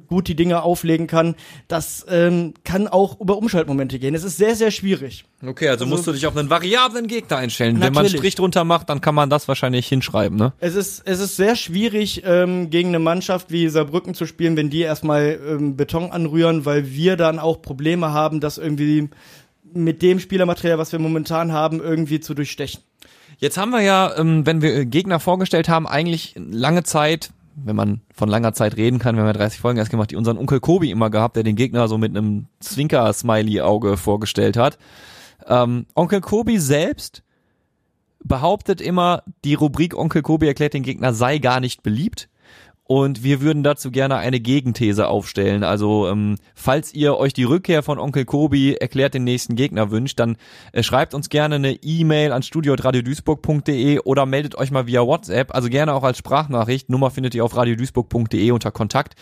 [0.07, 1.35] gut die Dinge auflegen kann.
[1.67, 4.15] Das ähm, kann auch über Umschaltmomente gehen.
[4.15, 5.25] Es ist sehr, sehr schwierig.
[5.45, 7.75] Okay, also musst du dich auf einen variablen Gegner einstellen.
[7.75, 8.19] Wenn man einen Natürlich.
[8.19, 10.53] Strich drunter macht, dann kann man das wahrscheinlich hinschreiben, ne?
[10.59, 14.69] Es ist, es ist sehr schwierig, ähm, gegen eine Mannschaft wie Saarbrücken zu spielen, wenn
[14.69, 19.09] die erstmal ähm, Beton anrühren, weil wir dann auch Probleme haben, das irgendwie
[19.73, 22.81] mit dem Spielermaterial, was wir momentan haben, irgendwie zu durchstechen.
[23.39, 28.01] Jetzt haben wir ja, ähm, wenn wir Gegner vorgestellt haben, eigentlich lange Zeit, wenn man
[28.13, 30.59] von langer Zeit reden kann, wir haben ja 30 Folgen erst gemacht, die unseren Onkel
[30.59, 34.77] Kobi immer gehabt, der den Gegner so mit einem Zwinker-Smiley-Auge vorgestellt hat.
[35.47, 37.23] Ähm, Onkel Kobi selbst
[38.23, 42.29] behauptet immer, die Rubrik Onkel Kobi erklärt den Gegner sei gar nicht beliebt.
[42.85, 45.63] Und wir würden dazu gerne eine Gegenthese aufstellen.
[45.63, 50.19] Also, ähm, falls ihr euch die Rückkehr von Onkel Kobi erklärt den nächsten Gegner wünscht,
[50.19, 50.35] dann
[50.73, 55.55] äh, schreibt uns gerne eine E-Mail an studio.radioduisburg.de oder meldet euch mal via WhatsApp.
[55.55, 56.89] Also gerne auch als Sprachnachricht.
[56.89, 59.13] Nummer findet ihr auf radioduisburg.de unter Kontakt.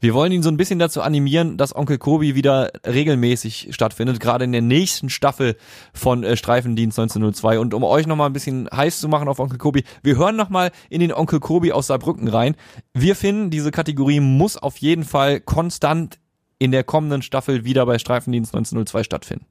[0.00, 4.44] Wir wollen ihn so ein bisschen dazu animieren, dass Onkel Kobi wieder regelmäßig stattfindet, gerade
[4.46, 5.56] in der nächsten Staffel
[5.92, 7.58] von äh, Streifendienst 1902.
[7.58, 10.70] Und um euch nochmal ein bisschen heiß zu machen auf Onkel Kobi, wir hören nochmal
[10.88, 12.56] in den Onkel Kobi aus Saarbrücken rein.
[12.94, 16.18] Wir finden, diese Kategorie muss auf jeden Fall konstant
[16.58, 19.46] in der kommenden Staffel wieder bei Streifendienst 1902 stattfinden.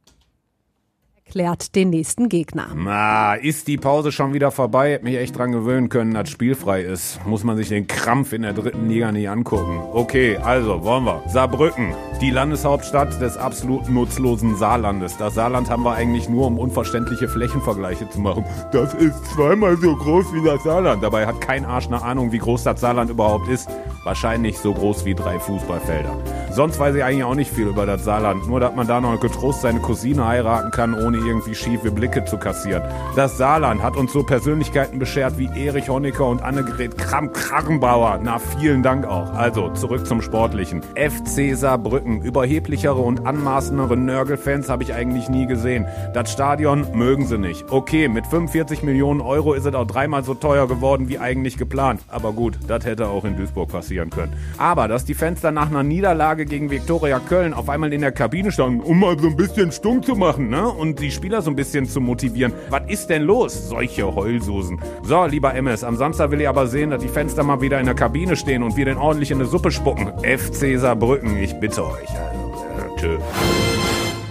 [1.30, 2.70] Erklärt den nächsten Gegner.
[2.76, 4.94] Na, ist die Pause schon wieder vorbei?
[4.94, 7.24] Hätte mich echt dran gewöhnen können, dass spielfrei ist.
[7.24, 9.80] Muss man sich den Krampf in der dritten Liga nie angucken.
[9.94, 11.22] Okay, also wollen wir.
[11.28, 15.18] Saarbrücken, die Landeshauptstadt des absolut nutzlosen Saarlandes.
[15.18, 18.44] Das Saarland haben wir eigentlich nur, um unverständliche Flächenvergleiche zu machen.
[18.72, 21.04] Das ist zweimal so groß wie das Saarland.
[21.04, 23.70] Dabei hat kein Arsch eine Ahnung, wie groß das Saarland überhaupt ist.
[24.04, 26.18] Wahrscheinlich so groß wie drei Fußballfelder.
[26.52, 28.48] Sonst weiß ich eigentlich auch nicht viel über das Saarland.
[28.48, 32.38] Nur, dass man da noch getrost seine Cousine heiraten kann, ohne irgendwie schiefe Blicke zu
[32.38, 32.84] kassieren.
[33.16, 38.20] Das Saarland hat uns so Persönlichkeiten beschert wie Erich Honecker und Annegret Kramp-Karrenbauer.
[38.24, 39.34] Na, vielen Dank auch.
[39.34, 40.82] Also, zurück zum Sportlichen.
[40.96, 42.22] FC Saarbrücken.
[42.22, 45.86] Überheblichere und anmaßendere Nörgelfans habe ich eigentlich nie gesehen.
[46.14, 47.66] Das Stadion mögen sie nicht.
[47.70, 52.02] Okay, mit 45 Millionen Euro ist es auch dreimal so teuer geworden wie eigentlich geplant.
[52.08, 54.34] Aber gut, das hätte auch in Duisburg passieren können.
[54.58, 58.12] Aber, dass die Fans dann nach einer Niederlage gegen Viktoria Köln auf einmal in der
[58.12, 60.68] Kabine standen, um mal so ein bisschen stumm zu machen, ne?
[60.68, 62.54] Und die Spieler so ein bisschen zu motivieren.
[62.70, 63.70] Was ist denn los?
[63.70, 64.80] Solche Heulsusen.
[65.04, 67.86] So, lieber MS, am Samstag will ich aber sehen, dass die da mal wieder in
[67.86, 70.12] der Kabine stehen und wir den ordentlich in eine Suppe spucken.
[70.24, 72.10] FC Saarbrücken, ich bitte euch.
[72.10, 73.18] Also, tschö.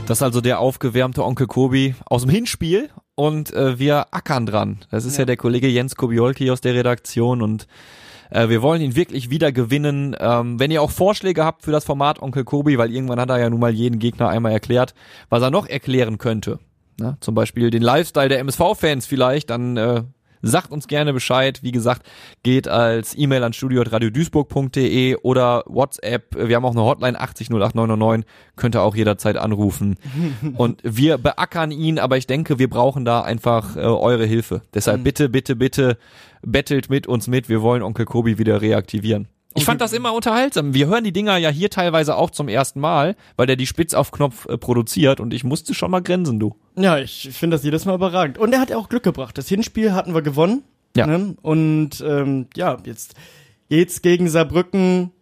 [0.07, 4.79] Das ist also der aufgewärmte Onkel Kobi aus dem Hinspiel und äh, wir ackern dran.
[4.91, 7.67] Das ist ja, der Kollege Jens Kobiolki aus der Redaktion und
[8.31, 10.17] äh, wir wollen ihn wirklich wieder gewinnen.
[10.19, 13.39] Ähm, wenn ihr auch Vorschläge habt für das Format Onkel Kobi, weil irgendwann hat er
[13.39, 14.95] ja nun mal jeden Gegner einmal erklärt,
[15.29, 16.59] was er noch erklären könnte.
[16.99, 20.03] Na, zum Beispiel den Lifestyle der MSV-Fans vielleicht, dann äh,
[20.43, 21.63] Sagt uns gerne Bescheid.
[21.63, 22.07] Wie gesagt,
[22.43, 26.37] geht als E-Mail an studio.radioduisburg.de oder WhatsApp.
[26.37, 28.25] Wir haben auch eine Hotline 80899.
[28.57, 29.97] Könnt ihr auch jederzeit anrufen.
[30.57, 34.63] Und wir beackern ihn, aber ich denke, wir brauchen da einfach äh, eure Hilfe.
[34.75, 35.99] Deshalb bitte, bitte, bitte
[36.43, 37.49] bettelt mit uns mit.
[37.49, 39.29] Wir wollen Onkel Kobi wieder reaktivieren.
[39.59, 40.75] Ich fand das immer unterhaltsam.
[40.75, 43.95] Wir hören die Dinger ja hier teilweise auch zum ersten Mal, weil der die Spitz
[43.95, 46.57] auf Knopf äh, produziert und ich musste schon mal grinsen, du.
[46.77, 48.39] Ja, ich finde das jedes Mal überragend.
[48.39, 49.37] Und er hat ja auch Glück gebracht.
[49.37, 50.63] Das Hinspiel hatten wir gewonnen.
[50.97, 51.07] Ja.
[51.07, 51.37] Ne?
[51.43, 53.15] Und ähm, ja, jetzt
[53.69, 55.13] geht's gegen Saarbrücken.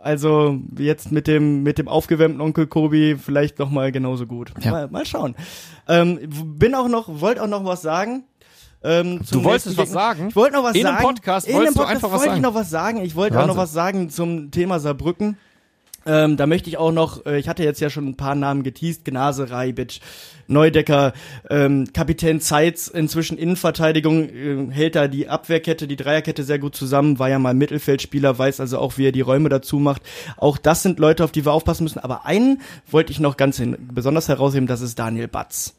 [0.00, 4.52] Also jetzt mit dem mit dem aufgewärmten Onkel Kobi vielleicht noch mal genauso gut.
[4.60, 4.70] Ja.
[4.70, 5.34] Mal, mal schauen.
[5.88, 6.20] Ähm,
[6.56, 8.24] bin auch noch, wollte auch noch was sagen.
[8.82, 10.28] Ähm, Du wolltest was sagen?
[10.28, 11.08] Ich wollte noch was In einem sagen.
[11.08, 13.04] Podcast In einem du Podcast was wollte ich noch was sagen.
[13.04, 15.36] Ich wollte auch noch was sagen zum Thema Saarbrücken.
[16.06, 18.62] Ähm, da möchte ich auch noch, äh, ich hatte jetzt ja schon ein paar Namen
[18.62, 20.00] geteased, Gnase, Reibic,
[20.46, 21.12] Neudecker,
[21.50, 27.18] ähm, Kapitän Zeitz, inzwischen Innenverteidigung, äh, hält da die Abwehrkette, die Dreierkette sehr gut zusammen,
[27.18, 30.00] war ja mal Mittelfeldspieler, weiß also auch, wie er die Räume dazu macht.
[30.38, 31.98] Auch das sind Leute, auf die wir aufpassen müssen.
[31.98, 35.74] Aber einen wollte ich noch ganz hin, besonders herausheben, das ist Daniel Batz.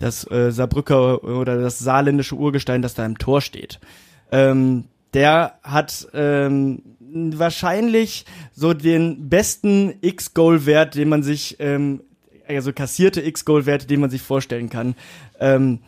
[0.00, 3.78] Das äh, Saarbrücker oder das saarländische Urgestein, das da im Tor steht.
[4.32, 12.02] Ähm, der hat ähm, wahrscheinlich so den besten X-Goal-Wert, den man sich, ähm,
[12.48, 14.94] also kassierte X-Goal-Werte, den man sich vorstellen kann.
[15.38, 15.80] Ähm,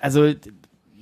[0.00, 0.32] also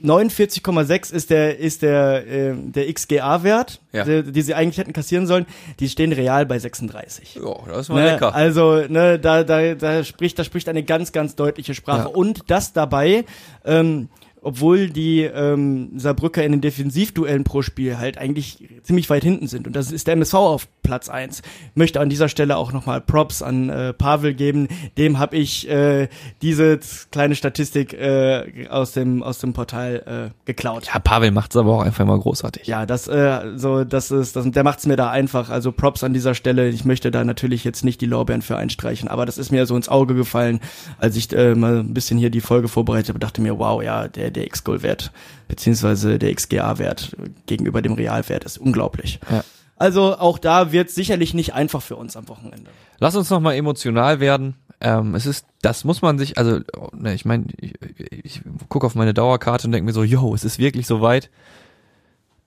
[0.05, 4.05] 49,6 ist der ist der äh, der XGA-Wert, Ja.
[4.05, 5.47] die, die sie eigentlich hätten kassieren sollen.
[5.81, 7.37] Die stehen real bei 36.
[7.37, 11.35] Ja, das ist Ne, also, ne, da, da, da spricht, da spricht eine ganz, ganz
[11.37, 12.09] deutliche Sprache.
[12.09, 12.14] Ja.
[12.14, 13.25] Und das dabei,
[13.64, 14.09] ähm,
[14.44, 19.66] obwohl die ähm, Saarbrücker in den Defensivduellen pro Spiel halt eigentlich ziemlich weit hinten sind.
[19.66, 21.42] Und das ist der MSV auf Platz eins.
[21.74, 24.68] Möchte an dieser Stelle auch nochmal Props an äh, Pavel geben.
[24.98, 26.09] Dem habe ich äh,
[26.42, 26.78] diese
[27.11, 30.87] kleine Statistik äh, aus dem aus dem Portal äh, geklaut.
[30.92, 32.66] Ja, Pavel macht's aber auch einfach mal großartig.
[32.66, 35.48] Ja, das, äh, so, das ist, das, der macht's mir da einfach.
[35.48, 36.68] Also Props an dieser Stelle.
[36.68, 39.74] Ich möchte da natürlich jetzt nicht die Lorbeeren für einstreichen, aber das ist mir so
[39.74, 40.61] ins Auge gefallen,
[40.98, 44.09] als ich äh, mal ein bisschen hier die Folge vorbereitet habe, dachte mir, wow, ja,
[44.09, 45.12] der, der X-Goal-Wert,
[45.49, 47.16] beziehungsweise der XGA-Wert
[47.47, 49.20] gegenüber dem Realwert ist unglaublich.
[49.31, 49.44] Ja.
[49.77, 52.70] Also auch da wird sicherlich nicht einfach für uns am Wochenende.
[53.01, 54.55] Lass uns noch mal emotional werden.
[54.81, 56.61] Ähm, es ist, das muss man sich, also,
[56.92, 57.75] ne, ich meine, ich,
[58.11, 61.31] ich gucke auf meine Dauerkarte und denke mir so, yo, es ist wirklich soweit.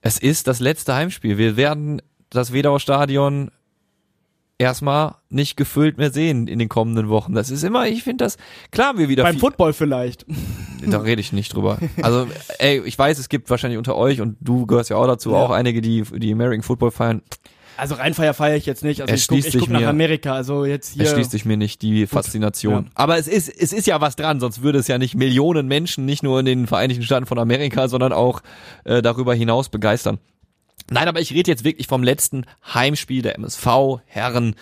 [0.00, 1.36] Es ist das letzte Heimspiel.
[1.36, 3.50] Wir werden das Wedauer Stadion
[4.58, 7.32] erstmal nicht gefüllt mehr sehen in den kommenden Wochen.
[7.34, 8.36] Das ist immer, ich finde das,
[8.72, 10.26] klar, wir wieder Beim Football vielleicht.
[10.86, 11.78] da rede ich nicht drüber.
[12.02, 12.26] Also,
[12.58, 15.36] ey, ich weiß, es gibt wahrscheinlich unter euch und du gehörst ja auch dazu, Ja.
[15.36, 17.22] auch einige, die die American Football feiern.
[17.76, 19.02] Also Rheinfeier feiere ich jetzt nicht.
[19.02, 20.32] Also ich gucke Erschließt ich guck sich nach mir- Amerika.
[20.32, 21.04] Also jetzt hier.
[21.04, 22.86] erschließt sich mir nicht die Faszination.
[22.86, 22.90] ja.
[22.96, 26.04] Aber es ist, es ist ja was dran, sonst würde es ja nicht Millionen Menschen,
[26.04, 28.40] nicht nur in den Vereinigten Staaten von Amerika, sondern auch
[28.82, 30.18] äh, darüber hinaus begeistern.
[30.90, 34.54] Nein, aber ich rede jetzt wirklich vom letzten Heimspiel der MSV Herren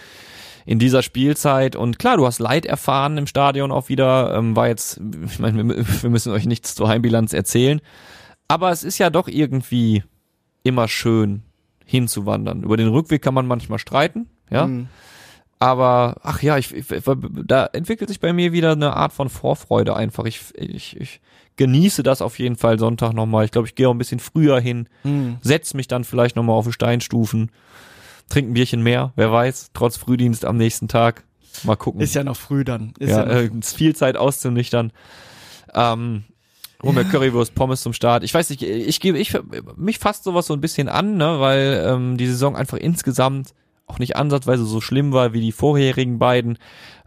[0.64, 1.76] in dieser Spielzeit.
[1.76, 4.34] Und klar, du hast Leid erfahren im Stadion auch wieder.
[4.36, 7.80] Ähm, war jetzt, ich meine, wir, wir müssen euch nichts zur Heimbilanz erzählen.
[8.48, 10.02] Aber es ist ja doch irgendwie
[10.62, 11.42] immer schön
[11.84, 12.64] hinzuwandern.
[12.64, 14.66] Über den Rückweg kann man manchmal streiten, ja.
[14.66, 14.88] Mhm.
[15.58, 16.86] Aber ach ja, ich, ich,
[17.46, 20.26] da entwickelt sich bei mir wieder eine Art von Vorfreude einfach.
[20.26, 21.20] Ich, ich, ich
[21.56, 23.46] genieße das auf jeden Fall Sonntag nochmal.
[23.46, 25.38] Ich glaube, ich gehe auch ein bisschen früher hin, Mhm.
[25.40, 27.50] setz mich dann vielleicht nochmal auf die Steinstufen,
[28.28, 31.24] trink ein Bierchen mehr, wer weiß, trotz Frühdienst am nächsten Tag.
[31.62, 32.02] Mal gucken.
[32.02, 32.92] Ist ja noch früh dann.
[32.98, 34.92] Ist ja, ja, noch äh, viel Zeit auszunüchtern.
[35.72, 36.24] Ähm,
[36.82, 38.24] hol mir Currywurst, Pommes zum Start.
[38.24, 39.32] Ich weiß nicht, ich gebe, ich
[39.76, 43.54] mich fasst sowas so ein bisschen an, ne, weil ähm, die Saison einfach insgesamt
[43.86, 46.58] auch nicht ansatzweise so schlimm war wie die vorherigen beiden.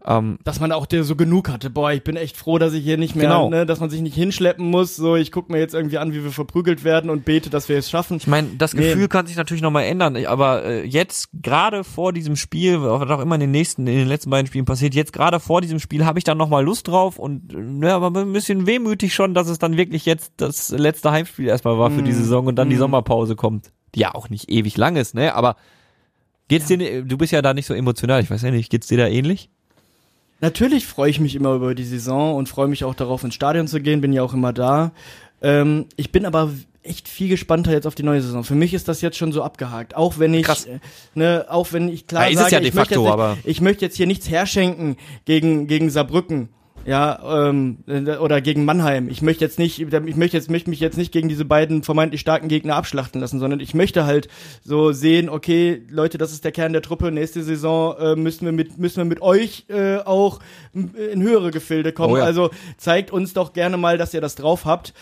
[0.05, 1.69] Ähm, dass man auch der so genug hatte.
[1.69, 3.49] Boah, ich bin echt froh, dass ich hier nicht mehr, Genau.
[3.49, 4.95] ne, dass man sich nicht hinschleppen muss.
[4.95, 7.77] So, ich guck mir jetzt irgendwie an, wie wir verprügelt werden und bete, dass wir
[7.77, 8.15] es schaffen.
[8.15, 8.81] Ich meine, das Nee.
[8.93, 13.19] Gefühl kann sich natürlich nochmal ändern, aber äh, jetzt gerade vor diesem Spiel, was auch
[13.19, 16.05] immer in den nächsten, in den letzten beiden Spielen passiert, jetzt gerade vor diesem Spiel
[16.05, 19.49] habe ich dann nochmal Lust drauf und äh, ja, aber ein bisschen wehmütig schon, dass
[19.49, 22.77] es dann wirklich jetzt das letzte Heimspiel erstmal war für die Saison und dann die
[22.77, 25.35] Sommerpause kommt, die ja auch nicht ewig lang ist, ne?
[25.35, 25.57] Aber
[26.49, 28.87] geht's dir, ni- du bist ja da nicht so emotional, ich weiß ja nicht, geht's
[28.87, 29.49] dir da ähnlich?
[30.41, 33.67] Natürlich freue ich mich immer über die Saison und freue mich auch darauf, ins Stadion
[33.67, 34.91] zu gehen, bin ja auch immer da.
[35.41, 38.45] Ähm, ich bin aber echt viel gespannter jetzt auf die neue Saison.
[38.45, 39.95] Für mich ist das jetzt schon so abgehakt.
[39.97, 40.79] Auch wenn ich, äh,
[41.13, 43.47] ne, auch wenn ich klar Ja, sage, ja de ich, möchte facto, jetzt aber- nicht,
[43.47, 46.47] ich möchte jetzt hier nichts herschenken gegen, gegen Saarbrücken.
[46.85, 49.09] Ja, ähm, äh, oder gegen Mannheim.
[49.09, 52.21] Ich möchte jetzt nicht, ich möchte jetzt, möchte mich jetzt nicht gegen diese beiden vermeintlich
[52.21, 54.27] starken Gegner abschlachten lassen, sondern ich möchte halt
[54.63, 57.11] so sehen, okay, Leute, das ist der Kern der Truppe.
[57.11, 60.39] Nächste Saison äh, müssen wir mit, müssen wir mit euch äh, auch
[60.73, 62.13] m- in höhere Gefilde kommen.
[62.13, 62.23] Oh ja.
[62.23, 64.93] Also zeigt uns doch gerne mal, dass ihr das drauf habt.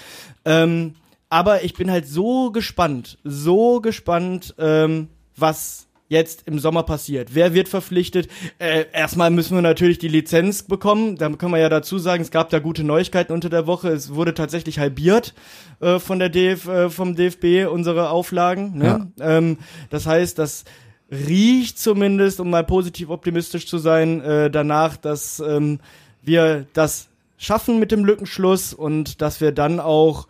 [0.43, 0.95] Ähm,
[1.29, 7.35] aber ich bin halt so gespannt, so gespannt, ähm, was jetzt im Sommer passiert.
[7.35, 8.29] Wer wird verpflichtet?
[8.59, 11.17] Äh, erstmal müssen wir natürlich die Lizenz bekommen.
[11.17, 13.89] Da können wir ja dazu sagen, es gab da gute Neuigkeiten unter der Woche.
[13.89, 15.33] Es wurde tatsächlich halbiert
[15.79, 18.77] äh, von der DF, äh, vom DFB unsere Auflagen.
[18.77, 19.11] Ne?
[19.19, 19.57] Ähm,
[19.89, 20.63] das heißt, das
[21.11, 25.79] riecht zumindest, um mal positiv optimistisch zu sein, äh, danach, dass ähm,
[26.21, 30.27] wir das schaffen mit dem Lückenschluss und dass wir dann auch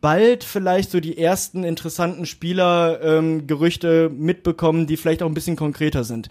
[0.00, 5.56] bald vielleicht so die ersten interessanten Spieler ähm, Gerüchte mitbekommen, die vielleicht auch ein bisschen
[5.56, 6.28] konkreter sind.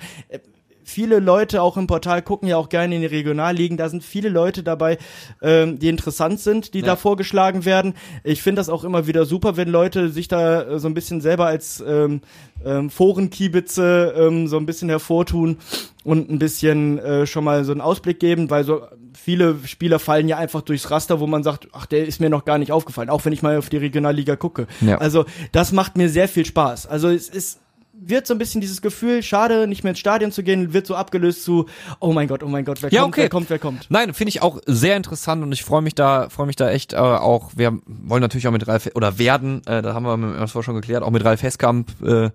[0.90, 3.78] Viele Leute auch im Portal gucken ja auch gerne in die Regionalligen.
[3.78, 4.98] Da sind viele Leute dabei,
[5.40, 7.94] ähm, die interessant sind, die da vorgeschlagen werden.
[8.24, 11.22] Ich finde das auch immer wieder super, wenn Leute sich da äh, so ein bisschen
[11.22, 12.22] selber als ähm,
[12.66, 15.58] ähm, Forenkiebitze ähm, so ein bisschen hervortun
[16.04, 18.82] und ein bisschen äh, schon mal so einen Ausblick geben, weil so
[19.14, 22.46] viele Spieler fallen ja einfach durchs Raster, wo man sagt, ach, der ist mir noch
[22.46, 24.66] gar nicht aufgefallen, auch wenn ich mal auf die Regionalliga gucke.
[24.82, 24.98] Ja.
[24.98, 26.88] Also das macht mir sehr viel Spaß.
[26.88, 27.60] Also es ist
[28.02, 30.96] wird so ein bisschen dieses Gefühl, schade, nicht mehr ins Stadion zu gehen, wird so
[30.96, 31.66] abgelöst zu,
[32.00, 33.22] oh mein Gott, oh mein Gott, wer Ja, kommt, okay.
[33.24, 33.86] wer kommt, wer kommt.
[33.90, 36.94] Nein, finde ich auch sehr interessant und ich freue mich da, freue mich da echt
[36.94, 37.52] äh, auch.
[37.56, 40.76] Wir wollen natürlich auch mit Ralf oder werden, äh, da haben wir dem MSV schon
[40.76, 42.30] geklärt, auch mit Ralf Heskamp äh,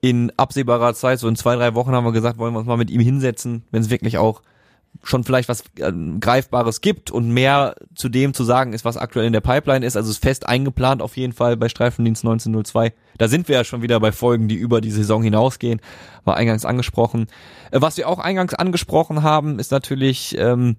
[0.00, 2.76] in absehbarer Zeit, so in zwei drei Wochen haben wir gesagt, wollen wir uns mal
[2.76, 4.42] mit ihm hinsetzen, wenn es wirklich auch
[5.02, 9.26] schon vielleicht was äh, Greifbares gibt und mehr zu dem zu sagen ist, was aktuell
[9.26, 9.96] in der Pipeline ist.
[9.96, 12.92] Also ist fest eingeplant auf jeden Fall bei Streifendienst 1902.
[13.18, 15.80] Da sind wir ja schon wieder bei Folgen, die über die Saison hinausgehen.
[16.24, 17.26] War eingangs angesprochen.
[17.70, 20.76] Äh, was wir auch eingangs angesprochen haben, ist natürlich, ähm,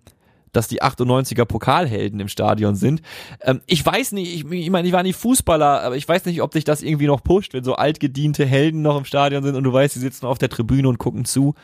[0.54, 3.02] dass die 98er Pokalhelden im Stadion sind.
[3.41, 6.41] Ähm, ich weiß nicht, ich, ich meine, ich war nie Fußballer, aber ich weiß nicht,
[6.41, 9.63] ob sich das irgendwie noch pusht, wenn so altgediente Helden noch im Stadion sind und
[9.63, 11.56] du weißt, die sitzen auf der Tribüne und gucken zu.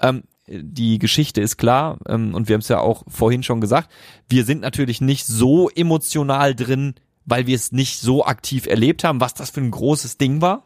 [0.00, 3.90] Ähm, die Geschichte ist klar ähm, und wir haben es ja auch vorhin schon gesagt.
[4.28, 9.20] Wir sind natürlich nicht so emotional drin, weil wir es nicht so aktiv erlebt haben,
[9.20, 10.64] was das für ein großes Ding war.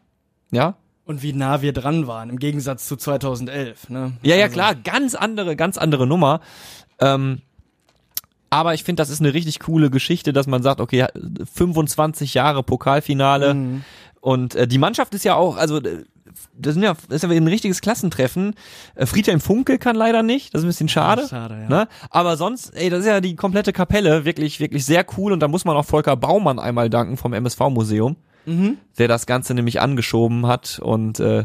[0.51, 3.91] Ja, Und wie nah wir dran waren, im Gegensatz zu 2011.
[3.91, 4.15] Ne?
[4.23, 6.41] Ja, ja, Also, klar, ganz andere, ganz andere Nummer.
[7.01, 7.43] Ähm,
[8.51, 11.07] aber ich finde, das ist eine richtig coole Geschichte, dass man sagt, okay,
[11.55, 13.85] 25 Jahre Pokalfinale Mhm.
[14.21, 16.05] und äh, die Mannschaft ist ja auch, also äh,
[16.57, 18.55] das, sind ja, das ist ja ein richtiges Klassentreffen.
[18.95, 21.27] Äh, Friedhelm Funkel kann leider nicht, das ist ein bisschen schade.
[21.29, 21.69] Schade, ja.
[21.69, 21.89] Ne?
[22.11, 25.49] Aber sonst, ey, das ist ja die komplette Kapelle, wirklich, wirklich sehr cool und da
[25.49, 28.79] muss man auch Volker Baumann einmal danken vom MSV-Museum, Mhm.
[28.99, 31.45] der das Ganze nämlich angeschoben hat und äh,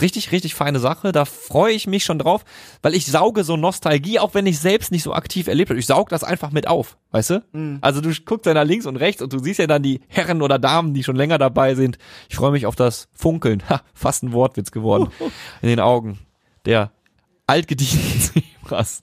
[0.00, 1.12] richtig, richtig feine Sache.
[1.12, 2.44] Da freue ich mich schon drauf,
[2.82, 5.78] weil ich sauge so Nostalgie, auch wenn ich selbst nicht so aktiv erlebt habe.
[5.78, 7.44] Ich saug das einfach mit auf, weißt du?
[7.52, 7.78] Mhm.
[7.80, 10.42] Also du guckst ja nach links und rechts und du siehst ja dann die Herren
[10.42, 11.98] oder Damen, die schon länger dabei sind.
[12.28, 13.62] Ich freue mich auf das Funkeln.
[13.68, 15.10] Ha, fast ein Wortwitz geworden.
[15.62, 16.18] In den Augen
[16.64, 16.90] der
[17.46, 19.00] altgedienten Zebras.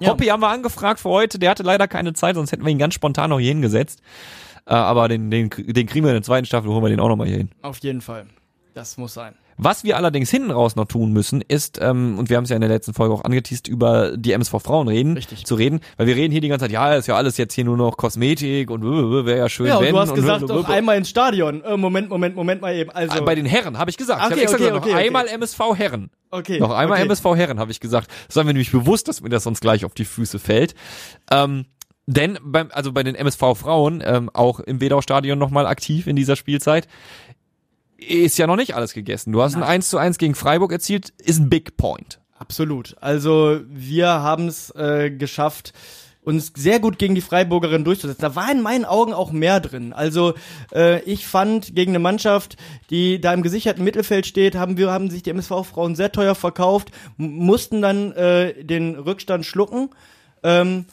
[0.00, 0.10] Ja.
[0.10, 2.78] Hoppy haben wir angefragt für heute, der hatte leider keine Zeit, sonst hätten wir ihn
[2.78, 4.00] ganz spontan noch hier hingesetzt.
[4.66, 7.08] Äh, aber den, den, den kriegen wir in der zweiten Staffel, holen wir den auch
[7.08, 7.50] nochmal hier hin.
[7.62, 8.26] Auf jeden Fall.
[8.74, 9.34] Das muss sein.
[9.58, 12.56] Was wir allerdings hinten raus noch tun müssen, ist, ähm, und wir haben es ja
[12.56, 15.44] in der letzten Folge auch angeteased, über die MSV Frauen reden, Richtig.
[15.44, 17.64] zu reden, weil wir reden hier die ganze Zeit, ja, ist ja alles jetzt hier
[17.64, 19.94] nur noch Kosmetik und äh, wäre ja schön, Ja, und wenn.
[19.94, 21.62] du hast gesagt, und, doch einmal ins Stadion.
[21.64, 22.90] Äh, Moment, Moment, Moment mal eben.
[22.90, 24.20] Also, Ah, bei den Herren habe ich gesagt.
[24.24, 25.06] Okay, ich habe extra okay, gesagt, okay, noch okay.
[25.06, 26.10] einmal MSV Herren.
[26.30, 27.00] okay, Noch einmal.
[27.00, 28.08] MSV Herren habe ich gesagt.
[28.28, 30.74] Das war mir nämlich bewusst, dass mir das sonst gleich auf die Füße fällt.
[31.32, 31.66] Ähm,
[32.06, 36.36] denn beim, also bei den MSV Frauen, ähm, auch im Wedau-Stadion nochmal aktiv in dieser
[36.36, 36.88] Spielzeit,
[37.98, 39.32] ist ja noch nicht alles gegessen.
[39.32, 42.20] Du hast ein 1 zu 1 gegen Freiburg erzielt, ist ein Big Point.
[42.38, 42.96] Absolut.
[43.00, 45.72] Also wir haben es äh, geschafft,
[46.22, 48.20] uns sehr gut gegen die Freiburgerin durchzusetzen.
[48.20, 49.92] Da war in meinen Augen auch mehr drin.
[49.92, 50.34] Also
[50.72, 52.56] äh, ich fand gegen eine Mannschaft,
[52.90, 56.90] die da im gesicherten Mittelfeld steht, haben wir haben sich die MSV-Frauen sehr teuer verkauft,
[57.16, 59.90] mussten dann äh, den Rückstand schlucken.
[60.44, 60.84] Ähm,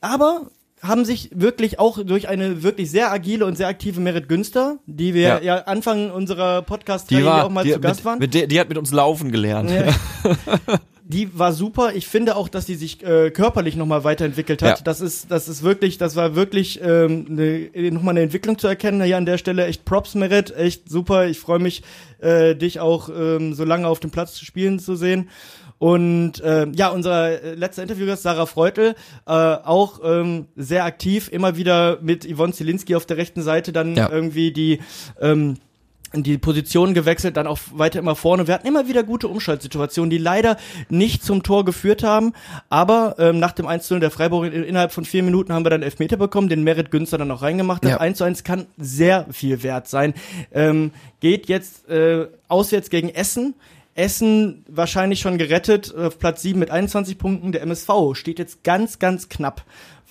[0.00, 0.50] aber
[0.86, 5.14] haben sich wirklich auch durch eine wirklich sehr agile und sehr aktive Merit Günster, die
[5.14, 5.56] wir ja, Ja.
[5.62, 8.18] Anfang unserer podcast Die, war, auch mal die, zu Gast mit, waren.
[8.18, 9.70] Mit der, die hat mit uns laufen gelernt.
[9.70, 9.94] Ja.
[11.06, 11.94] die war super.
[11.94, 14.78] Ich finde auch, dass die sich äh, körperlich nochmal weiterentwickelt hat.
[14.78, 14.84] Ja.
[14.84, 19.02] Das ist, das ist wirklich, das war wirklich ähm, ne, nochmal eine Entwicklung zu erkennen.
[19.02, 21.26] Hier an der Stelle echt Props, Merit, echt super.
[21.26, 21.82] Ich freue mich,
[22.20, 25.30] äh, dich auch ähm, so lange auf dem Platz zu spielen zu sehen.
[25.84, 28.94] Und äh, ja, unser äh, letzter Interviewgast, Sarah Freutel,
[29.26, 33.94] äh, auch ähm, sehr aktiv, immer wieder mit Yvonne Zielinski auf der rechten Seite dann
[33.94, 34.08] Ja.
[34.10, 34.80] irgendwie die
[35.20, 35.58] ähm,
[36.14, 38.46] die Position gewechselt, dann auch weiter immer vorne.
[38.46, 40.56] Wir hatten immer wieder gute Umschaltsituationen, die leider
[40.88, 42.32] nicht zum Tor geführt haben.
[42.70, 45.70] Aber ähm, nach dem 1 0 der Freiburg in, innerhalb von vier Minuten haben wir
[45.70, 47.84] dann Elfmeter bekommen, den Merit Günster dann auch reingemacht.
[47.84, 48.00] Das Ja.
[48.00, 50.14] 1 zu 1 kann sehr viel wert sein.
[50.52, 53.54] Ähm, geht jetzt äh, auswärts gegen Essen.
[53.94, 57.52] Essen wahrscheinlich schon gerettet, auf Platz 7 mit 21 Punkten.
[57.52, 59.64] Der MSV steht jetzt ganz, ganz knapp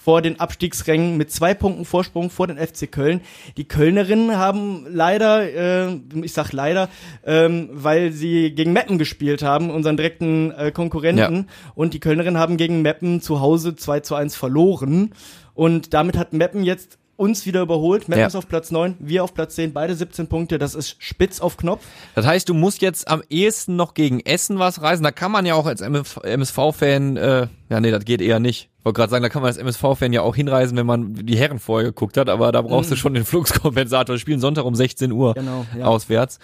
[0.03, 3.21] vor den Abstiegsrängen mit zwei Punkten Vorsprung vor den FC Köln.
[3.55, 6.89] Die Kölnerinnen haben leider, äh, ich sag leider,
[7.25, 11.47] ähm, weil sie gegen Meppen gespielt haben, unseren direkten äh, Konkurrenten.
[11.73, 15.13] Und die Kölnerinnen haben gegen Meppen zu Hause 2 zu 1 verloren.
[15.53, 18.09] Und damit hat Meppen jetzt uns wieder überholt.
[18.09, 18.37] Meppen Ja.
[18.37, 20.57] auf Platz 9, wir auf Platz 10, beide 17 Punkte.
[20.57, 21.83] Das ist spitz auf Knopf.
[22.15, 25.03] Das heißt, du musst jetzt am ehesten noch gegen Essen was reisen.
[25.03, 28.69] Da kann man ja auch als MSV-Fan, äh, ja nee, das geht eher nicht.
[28.83, 31.59] Wollte gerade sagen, da kann man als MSV-Fan ja auch hinreisen, wenn man die Herren
[31.59, 34.15] vorher geguckt hat, aber da brauchst du schon den Fluxkompensator.
[34.15, 35.85] Wir spielen Sonntag um 16 Uhr Genau, ja.
[35.85, 36.39] auswärts.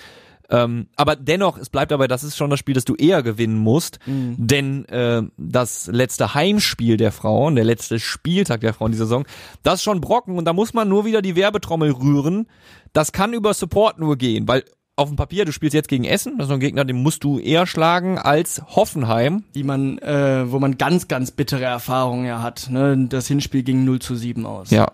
[0.49, 3.57] Ähm, aber dennoch, es bleibt dabei, das ist schon das Spiel, das du eher gewinnen
[3.57, 4.35] musst, Mhm.
[4.37, 9.25] denn äh, das letzte Heimspiel der Frauen, der letzte Spieltag der Frauen dieser Saison,
[9.63, 12.47] das ist schon Brocken und da muss man nur wieder die Werbetrommel rühren.
[12.93, 14.63] Das kann über Support nur gehen, weil
[14.95, 17.23] auf dem Papier, du spielst jetzt gegen Essen, das ist so ein Gegner, den musst
[17.23, 19.45] du eher schlagen als Hoffenheim.
[19.55, 22.67] die man, äh, wo man ganz, ganz bittere Erfahrungen ja hat.
[22.69, 23.05] Ne?
[23.07, 24.71] Das Hinspiel ging 0 zu 7 aus.
[24.71, 24.91] Ja.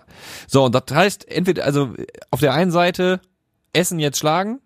[0.48, 1.94] So, und das heißt, entweder, also
[2.30, 3.20] auf der einen Seite
[3.74, 4.60] Essen jetzt schlagen,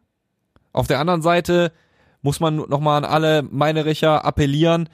[0.73, 1.71] auf der anderen Seite
[2.21, 4.89] muss man nochmal an alle Meinericher appellieren.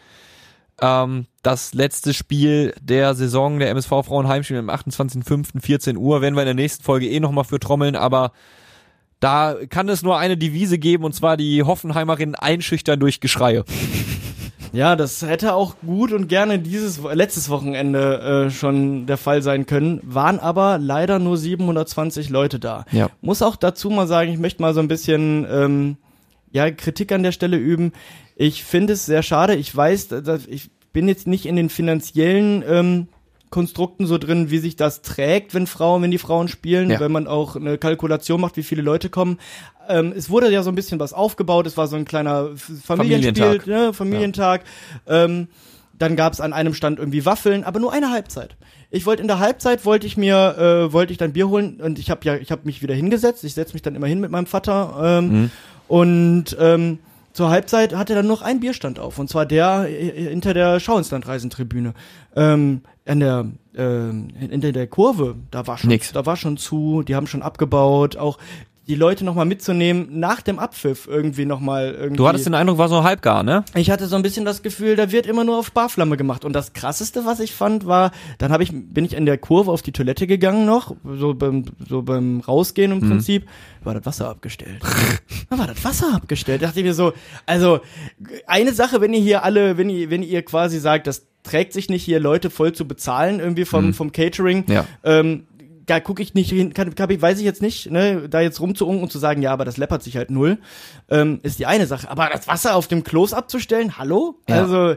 [0.82, 5.62] Ähm, das letzte Spiel der Saison der MSV Frauen Heimspiel am 28.05.
[5.62, 8.32] 14 Uhr werden wir in der nächsten Folge eh nochmal für trommeln, aber
[9.20, 13.64] da kann es nur eine Devise geben und zwar die Hoffenheimerinnen einschüchtern durch Geschreie.
[14.76, 19.66] Ja, das hätte auch gut und gerne dieses letztes Wochenende äh, schon der Fall sein
[19.66, 22.84] können, waren aber leider nur 720 Leute da.
[22.92, 23.10] Ja.
[23.22, 25.98] Muss auch dazu mal sagen, ich möchte mal so ein bisschen ähm,
[26.52, 27.94] ja Kritik an der Stelle üben.
[28.36, 29.56] Ich finde es sehr schade.
[29.56, 33.08] Ich weiß, dass ich bin jetzt nicht in den finanziellen ähm,
[33.56, 37.00] Konstrukten so drin, wie sich das trägt, wenn Frauen, wenn die Frauen spielen, Ja.
[37.00, 39.38] wenn man auch eine Kalkulation macht, wie viele Leute kommen.
[39.88, 41.66] Ähm, es wurde ja so ein bisschen was aufgebaut.
[41.66, 42.50] Es war so ein kleiner
[42.84, 43.68] Familienspiel, Familientag.
[43.68, 44.62] ne, Familientag.
[45.08, 45.48] Ähm,
[45.98, 48.58] dann gab es an einem Stand irgendwie Waffeln, aber nur eine Halbzeit.
[48.92, 50.58] Ich wollte in der Halbzeit wollte ich mir
[50.90, 53.46] äh, wollte ich dann Bier holen und ich habe ja ich habe mich wieder hingesetzt.
[53.46, 55.50] Ich setze mich dann immer hin mit meinem Vater ähm,
[55.88, 57.00] und ähm,
[57.36, 61.94] zur Halbzeit hatte dann noch ein Bierstand auf und zwar der äh, hinter der Schauinsland-Reisentribüne.
[62.34, 63.46] Ähm, in der
[63.76, 66.14] ähm, hinter der Kurve, da war schon Nix.
[66.14, 68.38] da war schon zu, die haben schon abgebaut, auch
[68.88, 72.18] die Leute nochmal mitzunehmen nach dem Abpfiff irgendwie nochmal irgendwie.
[72.18, 73.66] Du hattest den Eindruck, war so halbgar, ne?
[73.74, 76.46] Ich hatte so ein bisschen das Gefühl, da wird immer nur auf Sparflamme gemacht.
[76.46, 79.72] Und das krasseste, was ich fand, war, dann habe ich, bin ich in der Kurve
[79.72, 83.48] auf die Toilette gegangen noch, so beim, so beim Rausgehen im Prinzip,
[83.84, 84.82] war das Wasser abgestellt.
[85.50, 86.62] da war das Wasser abgestellt.
[86.62, 87.14] Da dachte ich mir so,
[87.48, 87.80] also
[88.46, 91.90] eine Sache, wenn ihr hier alle, wenn ihr, wenn ihr quasi sagt, das trägt sich
[91.90, 94.86] nicht hier Leute voll zu bezahlen, irgendwie vom, vom Catering, Ja.
[95.04, 95.46] ähm,
[95.86, 99.02] da gucke ich nicht hin, kann, kann, weiß ich jetzt nicht, ne, da jetzt rumzuungen
[99.02, 100.58] und zu sagen, ja, aber das läppert sich halt null,
[101.10, 102.10] ähm, ist die eine Sache.
[102.10, 104.40] Aber das Wasser auf dem Klos abzustellen, hallo?
[104.48, 104.62] Ja.
[104.62, 104.96] Also,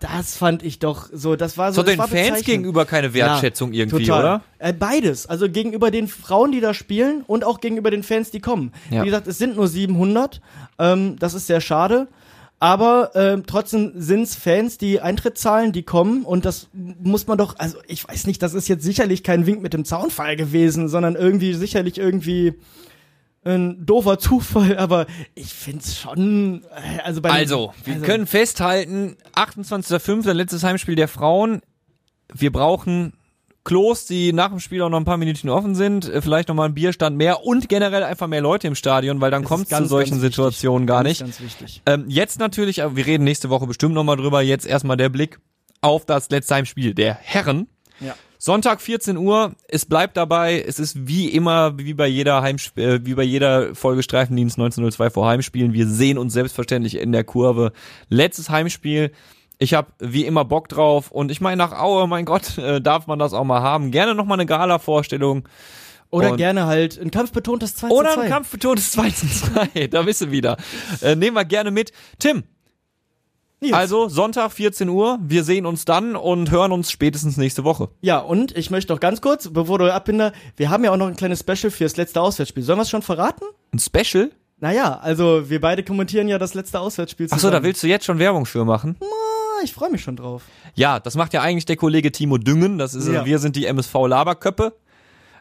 [0.00, 1.80] das fand ich doch so, das war so.
[1.80, 4.20] So den war Fans gegenüber keine Wertschätzung Ja, irgendwie, total.
[4.20, 4.42] oder?
[4.58, 8.40] Äh, beides, also gegenüber den Frauen, die da spielen und auch gegenüber den Fans, die
[8.40, 8.72] kommen.
[8.90, 9.02] Ja.
[9.02, 10.40] Wie gesagt, es sind nur 700,
[10.78, 12.06] ähm, das ist sehr schade.
[12.60, 17.56] Aber ähm, trotzdem sind's Fans, die Eintritt zahlen, die kommen und das muss man doch,
[17.58, 21.14] also ich weiß nicht, das ist jetzt sicherlich kein Wink mit dem Zaunfall gewesen, sondern
[21.14, 22.54] irgendwie sicherlich irgendwie
[23.44, 30.32] ein doofer Zufall, aber ich find's schon, äh, also bei Also, wir können festhalten, 28.05.
[30.32, 31.62] letztes Heimspiel der Frauen.
[32.34, 33.12] Wir brauchen
[33.68, 36.54] Klos, die nach dem Spiel auch noch ein paar Minuten offen sind, äh, vielleicht noch
[36.54, 39.76] mal ein Bierstand mehr und generell einfach mehr Leute im Stadion, weil dann kommt es
[39.76, 40.36] zu solchen ganz wichtig.
[40.36, 41.20] Situationen gar Ganz, nicht.
[41.20, 41.82] Ganz wichtig.
[41.84, 45.38] Ähm, jetzt natürlich, wir reden nächste Woche bestimmt noch mal drüber, jetzt erstmal der Blick
[45.82, 47.68] auf das letzte Heimspiel der Herren.
[48.00, 48.14] Ja.
[48.38, 53.04] Sonntag 14 Uhr, es bleibt dabei, es ist wie immer, wie bei jeder Heimsp äh,
[53.04, 55.74] wie bei jeder Folge Streifendienst 1902 vor Heimspielen.
[55.74, 57.72] Wir sehen uns selbstverständlich in der Kurve.
[58.08, 59.12] Letztes Heimspiel.
[59.58, 63.06] Ich habe wie immer Bock drauf und ich meine nach Aue, mein Gott, äh, darf
[63.06, 63.90] man das auch mal haben.
[63.90, 65.48] Gerne noch mal eine Gala-Vorstellung.
[66.10, 68.22] Oder Und- gerne halt ein kampfbetontes 2 Oder zu 2.
[68.22, 69.86] ein kampfbetontes 2 zu 2.
[69.88, 70.56] Da bist du wieder.
[71.02, 71.92] Äh, nehmen wir gerne mit.
[72.18, 72.44] Tim,
[73.60, 73.74] Nils.
[73.74, 75.18] also Sonntag 14 Uhr.
[75.20, 77.88] Wir sehen uns dann und hören uns spätestens nächste Woche.
[78.00, 81.08] Ja, und ich möchte noch ganz kurz, bevor du abbinder, wir haben ja auch noch
[81.08, 82.62] ein kleines Special fürs letzte Auswärtsspiel.
[82.62, 83.44] Sollen wir es schon verraten?
[83.74, 84.30] Ein Special?
[84.60, 87.52] Naja, also wir beide kommentieren ja das letzte Auswärtsspiel Achso, zusammen.
[87.52, 88.96] da willst du jetzt schon Werbung für machen?
[89.00, 89.04] Ah,
[89.62, 90.42] ich freue mich schon drauf.
[90.74, 92.78] Ja, das macht ja eigentlich der Kollege Timo Düngen.
[92.78, 93.24] Das ist, Ja.
[93.24, 94.72] wir sind die MSV Laberköppe.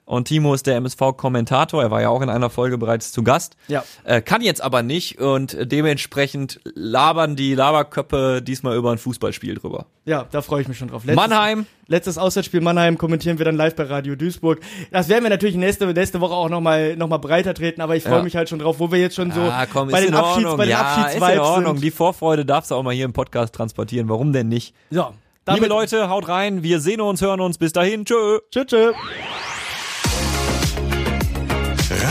[0.07, 1.83] Und Timo ist der MSV-Kommentator.
[1.83, 3.57] Er war ja auch in einer Folge bereits zu Gast.
[3.67, 3.83] Ja.
[4.05, 9.87] Äh, kann jetzt aber nicht und dementsprechend labern die Laberköppe diesmal über ein Fußballspiel drüber.
[10.05, 11.03] Ja, da freue ich mich schon drauf.
[11.03, 14.61] Letztes, Mannheim, Letztes Auswärtsspiel Mannheim kommentieren wir dann live bei Radio Duisburg.
[14.91, 18.03] Das werden wir natürlich nächste, nächste Woche auch nochmal noch mal breiter treten, aber ich
[18.03, 18.23] freue Ja.
[18.23, 20.63] mich halt schon drauf, wo wir jetzt schon so ah, komm, bei den Abschieds, bei
[20.67, 21.75] den ja, ist in Ordnung.
[21.75, 21.83] sind.
[21.83, 24.07] Die Vorfreude darfst du auch mal hier im Podcast transportieren.
[24.07, 24.73] Warum denn nicht?
[24.89, 25.13] Damit,
[25.61, 26.63] Liebe Leute, haut rein.
[26.63, 27.57] Wir sehen uns, hören uns.
[27.57, 28.05] Bis dahin.
[28.05, 28.39] Tschö.
[28.51, 28.93] Tschö, tschö.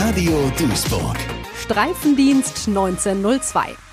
[0.07, 1.17] Radio Duisburg.
[1.53, 3.86] Streifendienst 1902.